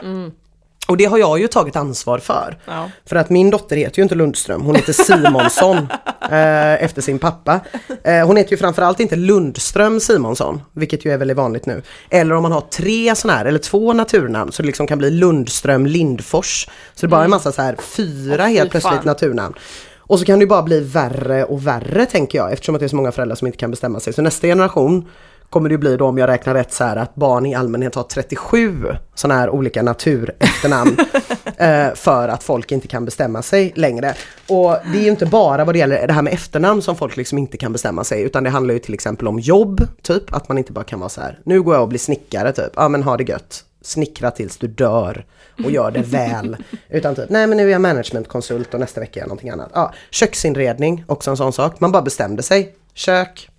[0.91, 2.59] Och det har jag ju tagit ansvar för.
[2.66, 2.91] Ja.
[3.07, 5.76] För att min dotter heter ju inte Lundström, hon heter Simonsson
[6.22, 7.61] eh, efter sin pappa.
[8.05, 11.82] Eh, hon heter ju framförallt inte Lundström Simonsson, vilket ju är väldigt vanligt nu.
[12.11, 15.11] Eller om man har tre sådana här, eller två naturnamn, så det liksom kan bli
[15.11, 16.68] Lundström Lindfors.
[16.95, 19.07] Så det är bara en massa så här fyra fy helt plötsligt fan.
[19.07, 19.55] naturnamn.
[19.99, 22.86] Och så kan det ju bara bli värre och värre tänker jag eftersom att det
[22.86, 24.12] är så många föräldrar som inte kan bestämma sig.
[24.12, 25.09] Så nästa generation
[25.51, 28.03] kommer det bli då om jag räknar rätt så här att barn i allmänhet har
[28.03, 30.96] 37 sådana här olika naturefternamn
[31.57, 34.14] eh, för att folk inte kan bestämma sig längre.
[34.48, 37.16] Och det är ju inte bara vad det gäller det här med efternamn som folk
[37.16, 40.48] liksom inte kan bestämma sig utan det handlar ju till exempel om jobb, typ att
[40.48, 42.88] man inte bara kan vara så här nu går jag och blir snickare typ, ja
[42.88, 45.24] men ha det gött snickra tills du dör
[45.64, 46.57] och gör det väl.
[46.88, 49.70] Utan typ, nej men nu är jag managementkonsult och nästa vecka är jag någonting annat.
[49.74, 51.80] Ja, köksinredning, också en sån sak.
[51.80, 52.74] Man bara bestämde sig.
[52.94, 53.49] Kök,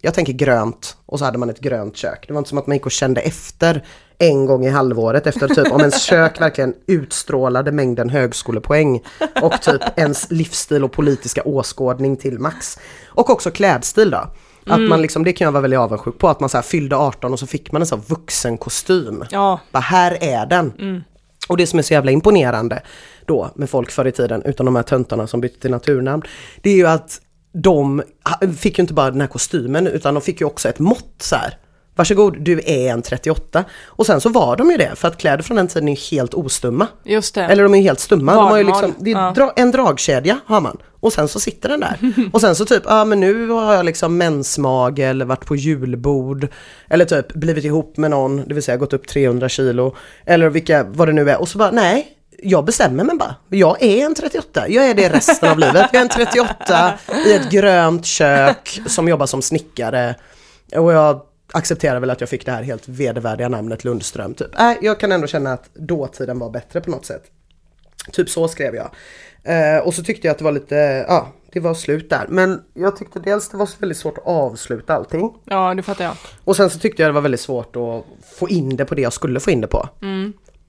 [0.00, 2.24] jag tänker grönt och så hade man ett grönt kök.
[2.26, 3.84] Det var inte som att man gick och kände efter
[4.18, 9.02] en gång i halvåret efter typ om ens kök verkligen utstrålade mängden högskolepoäng
[9.42, 12.78] och typ ens livsstil och politiska åskådning till max.
[13.06, 14.30] Och också klädstil då.
[14.66, 16.96] Att man liksom, det kan jag vara väldigt avundsjuk på, att man så här fyllde
[16.96, 19.24] 18 och så fick man en sån vuxenkostym.
[19.30, 20.72] Ja, Bara här är den.
[21.48, 22.82] Och det som är så jävla imponerande
[23.26, 26.22] då med folk förr i tiden, utan de här töntarna som bytte till naturnamn,
[26.62, 27.20] det är ju att
[27.52, 28.02] de
[28.58, 31.36] fick ju inte bara den här kostymen utan de fick ju också ett mått så
[31.36, 31.56] här.
[31.96, 33.64] Varsågod, du är en 38.
[33.84, 36.34] Och sen så var de ju det, för att kläder från den tiden är helt
[36.34, 36.86] ostumma.
[37.04, 37.44] just det.
[37.44, 38.34] Eller de är helt stumma.
[38.34, 39.52] De har ju liksom, det är Ja.
[39.56, 40.76] en dragkedja har man.
[41.00, 41.98] Och sen så sitter den där.
[42.32, 46.48] Och sen så typ, ja men nu har jag liksom mensmage eller varit på julbord.
[46.90, 49.94] Eller typ blivit ihop med någon, det vill säga gått upp 300 kilo.
[50.26, 51.40] Eller vilka, vad det nu är.
[51.40, 52.06] Och så bara, nej.
[52.42, 53.34] Jag bestämmer mig bara.
[53.48, 54.68] Jag är en 38.
[54.68, 55.90] Jag är det resten av livet.
[55.92, 60.14] Jag är en 38 i ett grönt kök som jobbar som snickare.
[60.76, 61.20] Och jag
[61.52, 64.34] accepterar väl att jag fick det här helt vedervärdiga namnet Lundström.
[64.34, 64.60] Typ.
[64.60, 67.22] Äh, jag kan ändå känna att dåtiden var bättre på något sätt.
[68.12, 68.90] Typ så skrev jag.
[69.42, 72.26] Eh, och så tyckte jag att det var lite, ja, det var slut där.
[72.28, 75.34] Men jag tyckte dels det var väldigt svårt att avsluta allting.
[75.44, 76.14] Ja, det fattar jag.
[76.44, 78.04] Och sen så tyckte jag det var väldigt svårt att
[78.38, 79.88] få in det på det jag skulle få in det på.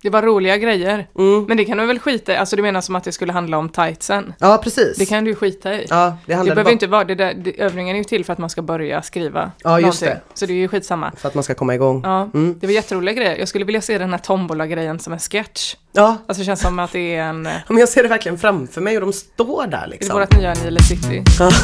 [0.04, 1.08] Det var roliga grejer.
[1.18, 1.46] Mm.
[1.48, 2.38] Men det kan du väl skita i?
[2.38, 4.34] Alltså du menar som att det skulle handla om tightsen?
[4.40, 4.98] Ja, precis.
[4.98, 5.86] Det kan du ju skita i.
[5.90, 8.26] Ja, det det handlade behöver bara inte vara, det där, det, övningen är ju till
[8.26, 10.24] för att man ska börja skriva Ja, just någonting.
[10.34, 11.12] Så det är ju skitsamma.
[11.18, 12.02] för att man ska komma igång.
[12.04, 12.60] Ja, Mm.
[12.60, 13.38] det var jätteroliga grejer.
[13.38, 15.76] Jag skulle vilja se den här tombola-grejen som en sketch.
[15.92, 17.46] Ja, Alltså det känns som att det är en...
[17.46, 20.20] eh, men jag ser det verkligen framför mig och de står där Det är liksom.
[20.20, 21.24] vårt nya Nile City.
[21.40, 21.50] Ja.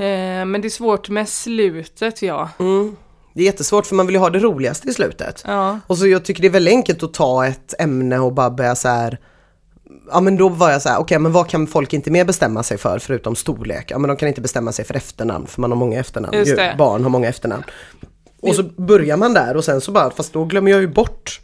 [0.00, 2.48] Eh, Men det är svårt med slutet, ja.
[2.58, 2.96] Mm.
[3.38, 5.42] Det är jättesvårt för man vill ju ha det roligaste i slutet.
[5.46, 8.50] Ja, Och så jag tycker det är väldigt enkelt att ta ett ämne och bara
[8.50, 9.18] börja så här.
[10.10, 12.62] Ja men då var jag så här, okej men vad kan folk inte mer bestämma
[12.62, 13.90] sig för förutom storlek?
[13.90, 16.44] Ja men de kan inte bestämma sig för efternamn för man har många efternamn.
[16.44, 16.56] Ju.
[16.78, 17.62] Barn har många efternamn.
[18.42, 21.40] Och så börjar man där och sen så bara, fast då glömmer jag ju bort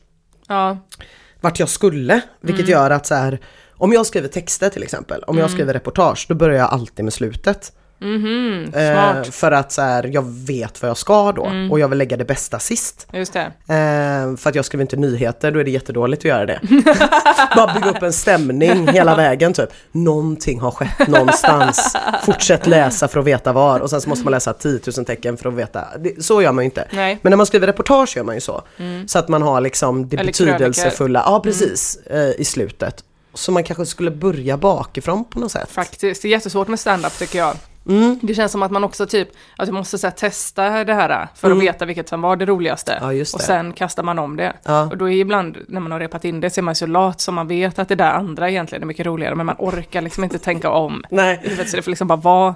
[0.48, 0.78] ja,
[1.40, 2.20] vart jag skulle.
[2.40, 3.40] Vilket gör att så här,
[3.72, 7.14] om jag skriver texter till exempel, om jag skriver reportage, då börjar jag alltid med
[7.14, 7.72] slutet.
[8.04, 9.34] Mhm, Eh, smart.
[9.34, 12.24] för att så här, jag vet vad jag ska då och jag vill lägga det
[12.24, 13.06] bästa sist.
[13.12, 13.40] Just det.
[13.74, 16.60] Eh, för att jag skriver inte nyheter, då är det jättedåligt att göra det.
[17.56, 19.68] Bara bygga upp en stämning hela vägen typ.
[19.92, 21.96] Någonting har skett någonstans.
[22.24, 23.80] Fortsätt läsa för att veta var.
[23.80, 25.84] Och sen så måste man läsa 10 000 tecken för att veta.
[25.98, 26.88] Det, så gör man ju inte.
[26.92, 27.18] Nej.
[27.22, 28.62] Men när man skriver reportage gör man ju så.
[29.06, 33.04] Så att man har liksom det Eller betydelsefulla, ja precis, eh, i slutet.
[33.34, 35.68] Så man kanske skulle börja bakifrån på något sätt.
[35.70, 37.56] Faktiskt, det är jättesvårt med stand-up tycker jag.
[37.88, 38.18] Mm.
[38.22, 41.28] Det känns som att man också typ, att du måste så här, testa det här
[41.34, 42.92] för att veta vilket som var det roligaste.
[42.92, 43.04] Mm.
[43.04, 43.46] Ja, just och det.
[43.46, 44.52] sen kastar man om det.
[44.62, 44.82] Ja.
[44.90, 47.20] Och då är ibland, när man har repat in det, så är man så lat
[47.20, 50.24] som man vet att det där andra egentligen är mycket roligare, men man orkar liksom
[50.24, 51.02] inte tänka om.
[51.10, 51.56] Nej.
[51.66, 52.54] Så det får liksom bara vara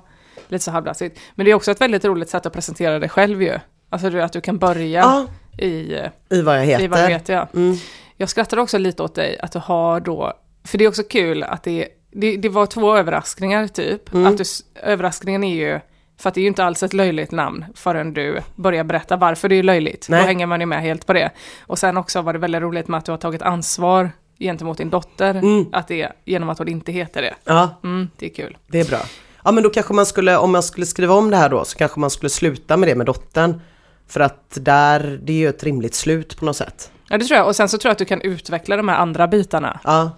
[0.48, 1.20] lite så halvdassigt.
[1.34, 3.58] Men det är också ett väldigt roligt sätt att presentera det själv ju.
[3.90, 5.26] Alltså att du kan börja Ja,
[5.64, 5.96] i,
[6.30, 6.84] i vad jag heter.
[6.84, 7.34] i vad du heter.
[7.34, 7.48] Ja.
[7.54, 7.76] Mm.
[8.16, 10.32] Jag skrattar också lite åt dig att du har då,
[10.64, 14.12] för det är också kul att det, det, det var två överraskningar typ.
[14.14, 14.26] Mm.
[14.26, 14.44] Att du,
[14.82, 15.80] överraskningen är ju,
[16.18, 19.48] för att det är ju inte alls ett löjligt namn förrän du börjar berätta varför
[19.48, 20.06] det är löjligt.
[20.08, 20.20] Nej.
[20.20, 21.30] Då hänger man ju med helt på det.
[21.66, 24.90] Och sen också var det väldigt roligt med att du har tagit ansvar gentemot din
[24.90, 25.66] dotter, Mm.
[25.72, 27.34] att det genom att hon inte heter det.
[27.44, 28.56] Ja, Mm, det är kul.
[28.66, 28.98] Det är bra.
[29.44, 31.78] Ja men då kanske man skulle, om man skulle skriva om det här då, så
[31.78, 33.60] kanske man skulle sluta med det med dottern.
[34.08, 36.90] För att där, det är ju ett rimligt slut på något sätt.
[37.08, 37.46] Ja, det tror jag.
[37.46, 40.10] Och sen så tror jag att du kan utveckla de här andra bitarna Ja,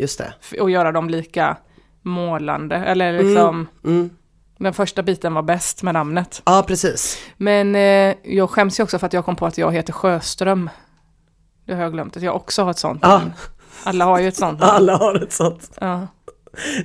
[0.00, 0.60] just det.
[0.60, 1.56] och göra dem lika
[2.02, 2.76] målande.
[2.76, 4.10] Eller liksom, Mm.
[4.58, 6.42] den första biten var bäst med namnet.
[6.44, 7.18] Ja, precis.
[7.36, 10.70] Men eh, jag skäms ju också för att jag kom på att jag heter Sjöström.
[11.66, 13.32] Det har jag glömt, att jag också har ett sånt namn.
[13.84, 14.62] Alla har ju ett sånt.
[14.62, 15.70] Alla har ett sånt.
[15.80, 16.06] Ja,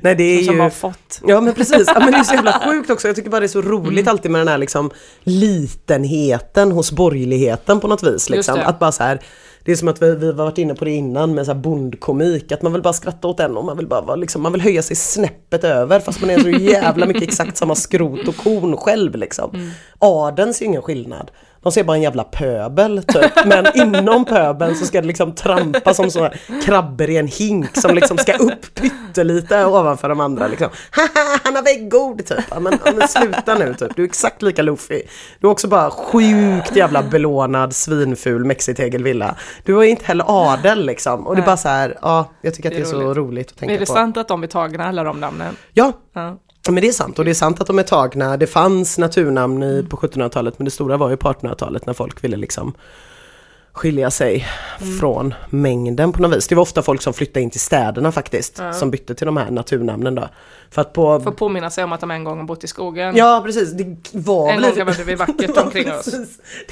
[0.02, 0.62] Nej, det är som ju...
[0.62, 1.22] har fått.
[1.28, 3.08] Ja men precis, ja, men det är så jävla sjukt också.
[3.08, 4.92] Jag tycker bara det är så roligt alltid med den här liksom
[5.24, 8.30] litenheten hos borgerligheten på något vis.
[8.30, 8.60] Liksom.
[8.66, 9.20] Att bara så här,
[9.66, 12.52] det är som att vi, vi varit inne på det innan med så här bondkomik,
[12.52, 14.82] att man vill bara skratta åt en och man vill bara liksom, man vill höja
[14.82, 19.16] sig snäppet över fast man är så jävla mycket exakt samma skrot och korn själv
[19.16, 19.72] liksom.
[20.00, 21.32] Adeln ser ingen skillnad.
[21.66, 23.46] De ser bara en jävla pöbel typ.
[23.46, 26.34] Men inom pöbeln så ska det liksom trampa som sådana
[26.66, 30.68] krabbor i en hink som liksom ska upp pyttelite ovanför de andra liksom.
[30.92, 32.40] Haha, han har väggord typ.
[32.52, 33.96] Ja, men, men sluta nu typ.
[33.96, 35.02] Du är exakt lika Luffy.
[35.40, 39.36] Du är också bara sjukt jävla belånad svinful mexitegelvilla.
[39.64, 41.28] Du är inte heller adel liksom.
[41.28, 43.02] Och det är bara så här, ja jag tycker att det Det är, är så
[43.02, 43.18] roligt.
[43.18, 43.94] roligt att tänka Är det på.
[43.94, 45.56] sant att de är tagna, alla de namnen?
[45.74, 46.38] Ja, Ja.
[46.66, 48.38] Ja, Men det är sant och det är sant att de är tagna.
[48.38, 52.24] Det fanns naturnamn i, på 1700-talet men det stora var ju på 1800-talet när folk
[52.24, 52.74] ville liksom
[53.72, 54.48] skilja sig
[54.82, 54.98] Mm.
[54.98, 56.48] från mängden på något vis.
[56.48, 59.52] Det var ofta folk som flyttade in till städerna faktiskt som bytte till de här
[59.52, 60.30] naturnamnen då.
[60.72, 61.20] För att på...
[61.20, 63.16] Får påminna sig om att de en gång har bott i skogen.
[63.16, 64.76] Ja precis, det var En väl...
[64.76, 66.06] gång hade vi vackert omkring oss.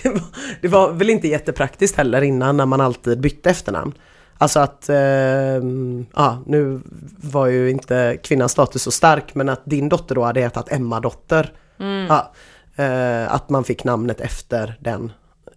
[0.04, 0.22] Det var,
[0.62, 3.94] det var väl inte jättepraktiskt heller innan när man alltid bytte efternamn.
[4.38, 6.82] Alltså att, ehm, ja nu
[7.18, 11.52] var ju inte kvinnans status så stark men att din dotter då hade hetat Emma-dotter.
[11.80, 12.06] Mm.
[12.10, 12.32] Ja,
[12.84, 15.12] eh, att man fick namnet efter den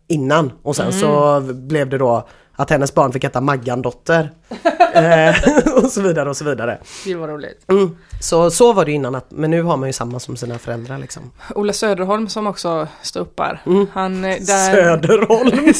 [0.09, 1.01] innan och sen Mm.
[1.01, 4.30] så blev det då att hennes barn fick heta Maggan-dotter.
[4.92, 5.34] eh,
[5.84, 6.78] och så vidare och så vidare.
[7.04, 7.64] Det var roligt.
[7.70, 7.96] Mm.
[8.20, 10.98] Så, så var det innan, att, men nu har man ju samma som sina föräldrar
[10.98, 11.32] liksom.
[11.54, 13.62] Ola Söderholm som också ståuppar.
[13.66, 13.86] Mm.
[13.92, 14.74] Han, eh, där...
[14.74, 15.72] Söderholm.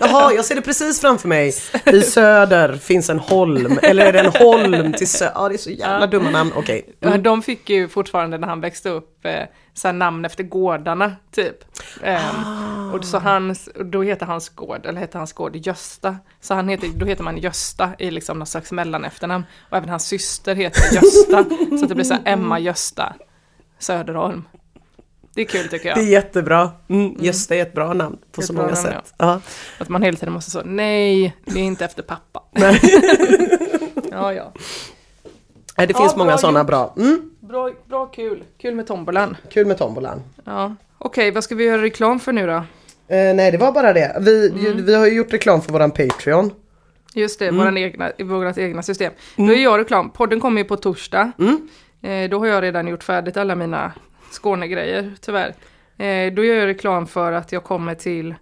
[0.00, 1.54] Jaha, jag ser det precis framför mig.
[1.86, 5.32] I söder finns en holm, eller är det en holm till söder?
[5.34, 6.52] Ja, det är så jävla dumma namn.
[6.56, 6.96] Okej.
[7.00, 9.32] Ja, De fick ju fortfarande när han växte upp eh,
[9.74, 11.56] så namn efter gårdarna typ.
[12.02, 16.16] Ehm, och så hans, då heter hans gård, eller heter hans gård Gösta.
[16.40, 19.44] Så han heter, då heter man Gösta i liksom någon slags mellanefternnamn.
[19.70, 21.44] Och även hans syster heter Gösta.
[21.80, 23.14] så det blir så Emma Gösta
[23.78, 24.44] Söderholm.
[25.34, 26.10] Det är kul tycker Det är jag.
[26.10, 26.70] jättebra.
[26.88, 29.14] Mm, Gösta är ett bra namn på Ett så många namn, sätt.
[29.16, 29.40] Ja.
[29.78, 32.42] Att man hela tiden måste så, nej, det är inte efter pappa.
[34.10, 34.52] Ja, ja.
[35.76, 36.94] Nej, det Ja, finns många bra sådana bra.
[36.96, 38.44] Mm, Bra, bra kul.
[38.58, 39.36] Kul med tombolan.
[39.50, 40.22] kul med tombolan.
[40.44, 40.74] Ja.
[40.98, 42.52] Okej, vad ska vi göra reklam för nu då?
[42.52, 42.64] Eh,
[43.34, 44.16] nej, det var bara det.
[44.20, 44.84] Vi, Mm.
[44.86, 46.50] vi har ju gjort reklam för våran Patreon.
[47.14, 47.58] Just det, Mm.
[47.60, 49.12] våran egna, vårat egna system.
[49.36, 50.10] Då är jag reklam.
[50.10, 51.32] Podden kommer ju på torsdag.
[51.38, 51.68] Mm.
[52.02, 53.92] Eh, då har jag redan gjort färdigt alla mina
[54.30, 55.54] Skånegrejer, tyvärr.
[55.98, 58.34] Eh, då gör jag reklam för att jag kommer till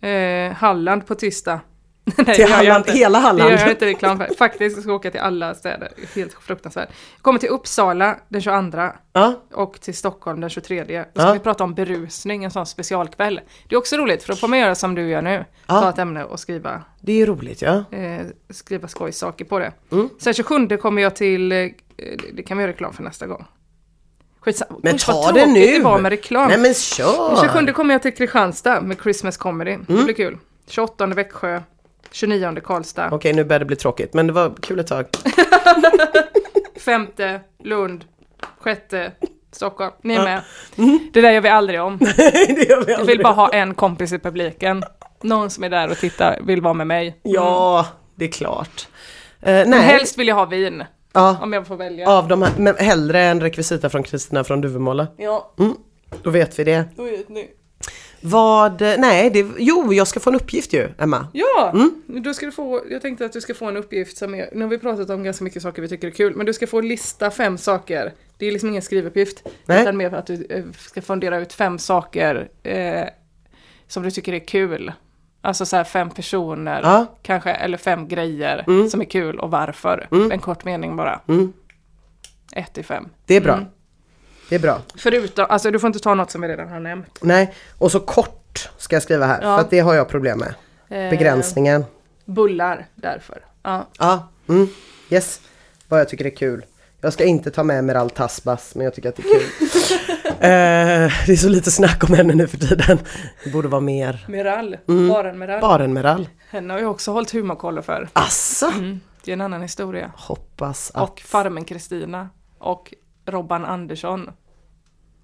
[0.00, 1.60] eh, Halland på tisdag.
[2.16, 2.98] Nej, det Till Halland, inte.
[2.98, 3.50] hela Det Halland.
[3.50, 4.34] gör jag inte reklam för.
[4.38, 5.92] Faktiskt, jag ska åka till alla städer.
[6.14, 6.88] Helt fruktansvärt.
[7.16, 8.78] Jag kommer till Uppsala den 22
[9.12, 10.84] Ja, och till Stockholm den 23.
[10.84, 11.32] Då ska Ja.
[11.32, 13.40] vi prata om berusning, en sån specialkväll.
[13.68, 15.44] Det är också roligt, för då får man göra som du gör nu.
[15.66, 15.80] Ja.
[15.80, 17.84] Ta ett ämne och skriva det är roligt ja.
[17.90, 18.20] eh,
[18.50, 19.72] skriva skojsaker på det.
[19.92, 20.08] Mm.
[20.20, 21.68] Sen 27 kommer jag till, eh,
[22.32, 23.44] det kan vi göra reklam för nästa gång.
[24.40, 24.80] Skitsamma.
[24.82, 25.60] Men Usch, ta det nu!
[25.60, 26.48] det var med reklam.
[26.48, 27.36] Nej men kör!
[27.60, 29.70] 27 kommer jag till Kristianstad med Christmas Comedy.
[29.72, 29.84] Mm.
[29.88, 30.38] Det blir kul.
[30.66, 31.60] 28 Växjö,
[32.10, 35.06] 29 Karlstad, Okej nu börjar det bli tråkigt men det var kul ett tag.
[36.80, 38.04] femte Lund,
[38.60, 39.12] sjätte
[39.52, 39.92] Stockholm.
[40.02, 40.24] Ni är Ja.
[40.24, 40.42] med.
[41.12, 41.98] Det där gör vi aldrig om.
[42.16, 43.06] det gör vi Jag aldrig.
[43.16, 44.82] vill bara ha en kompis i publiken.
[45.22, 47.20] Någon som är där och tittar, vill vara med mig.
[47.22, 48.88] Ja, det är klart.
[49.38, 52.08] Men nej, helst vill jag ha vin, ja, om jag får välja.
[52.08, 55.06] av de här, men hellre en rekvisita från Kristina från Duvemåla.
[55.16, 55.52] Ja,
[56.22, 56.84] Då vet vi det.
[56.96, 57.48] då vet ni.
[58.22, 61.26] Vad, nej, det, jo jag ska få en uppgift ju, Emma.
[61.32, 62.22] Ja, Mm.
[62.22, 64.62] då ska du få, jag tänkte att du ska få en uppgift som är, nu
[64.64, 66.80] har vi pratat om ganska mycket saker vi tycker är kul, men du ska få
[66.80, 68.12] lista fem saker.
[68.38, 69.82] Det är liksom ingen skrivuppgift, Nej.
[69.82, 73.04] utan mer för att du eh, ska fundera ut fem saker eh,
[73.88, 74.92] som du tycker är kul.
[75.42, 77.06] Alltså så här fem personer, Ja.
[77.22, 78.88] kanske, eller fem grejer Mm.
[78.90, 80.08] som är kul och varför.
[80.10, 80.32] Mm.
[80.32, 81.20] En kort mening bara.
[81.28, 81.52] Mm.
[82.52, 83.08] Ett till fem.
[83.26, 83.60] Det är bra.
[84.50, 84.80] Det är bra.
[84.96, 87.18] Förutom, alltså du får inte ta något som vi redan har nämnt.
[87.20, 89.56] Nej, och så kort ska jag skriva här, Ja.
[89.56, 90.54] för att det har jag problem med.
[91.04, 91.84] Eh, Begränsningen.
[92.24, 93.44] Bullar, därför.
[93.62, 93.86] Ja.
[93.98, 94.68] Ja, mm.
[95.10, 95.40] yes.
[95.88, 96.64] Vad jag tycker är kul.
[97.00, 99.42] Jag ska inte ta med Meral Tasbas, men jag tycker att det är kul.
[100.26, 102.98] eh, det är så lite snack om henne nu för tiden.
[103.44, 104.24] Det borde vara mer.
[104.28, 105.08] Meral, Mm.
[105.08, 105.60] baren Meral.
[105.60, 106.28] Baren Meral.
[106.50, 108.08] Henne har jag också hållit humorkoll för.
[108.12, 108.66] Asså?
[108.70, 109.00] Mm.
[109.24, 110.12] Det är en annan historia.
[110.16, 111.10] Hoppas att...
[111.10, 112.28] Och farmen Kristina.
[112.58, 112.94] Och
[113.26, 114.30] Robban Andersson.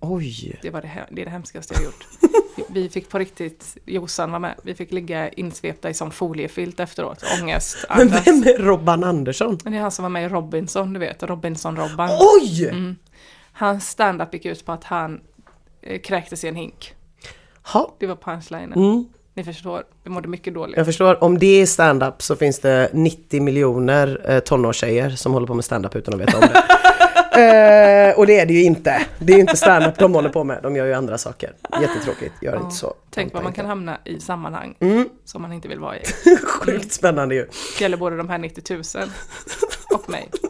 [0.01, 0.59] Oj.
[0.63, 2.07] Det var det, det, är det hemskaste jag gjort.
[2.69, 7.25] Vi fick på riktigt, Jossan var med, vi fick ligga insvepta i sån foliefilt efteråt.
[7.43, 8.27] Ångest, Men andas.
[8.27, 9.59] vem är Robban Andersson?
[9.65, 12.11] Men det är han som var med i Robinson, du vet, Robinson-Robban.
[12.21, 12.69] Oj!
[12.69, 12.97] Mm.
[13.53, 15.21] Hans stand-up gick ut på att han
[15.83, 16.95] eh, kräktes i en hink.
[17.73, 17.95] Ha.
[17.99, 18.73] Det var punchlinen.
[18.73, 19.05] Mm.
[19.35, 20.77] Ni förstår, vi mådde mycket dåligt.
[20.77, 25.47] Jag förstår, om det är stand-up så finns det 90 miljoner eh, tonårstjejer som håller
[25.47, 26.65] på med stand-up utan att veta om det.
[27.39, 29.01] eh, och det är det ju inte.
[29.19, 31.53] Det är ju inte stand-up de håller på med, de gör ju andra saker.
[31.81, 32.61] Jättetråkigt, gör Ja.
[32.63, 32.95] inte så.
[33.11, 35.09] Tänk vad man kan hamna i sammanhang Mm.
[35.25, 36.01] som man inte vill vara i.
[36.45, 37.43] Sjukt spännande ju.
[37.79, 38.83] Det gäller både de här 90 000
[39.95, 40.31] och mig.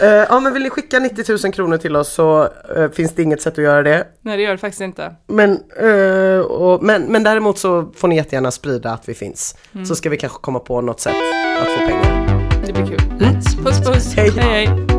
[0.00, 3.22] Eh, ja men vill ni skicka 90 000 kronor till oss så eh, finns det
[3.22, 4.06] inget sätt att göra det.
[4.20, 5.14] Nej, det gör det faktiskt inte.
[5.26, 5.50] Men,
[5.80, 9.56] eh, och, men, men däremot så får ni jättegärna sprida att vi finns.
[9.88, 11.14] Så ska vi kanske komma på något sätt
[11.62, 12.40] att få pengar.
[12.66, 13.00] Det blir kul.
[13.64, 14.14] Puss puss.
[14.14, 14.30] Hej.
[14.30, 14.66] hej.
[14.66, 14.93] hej.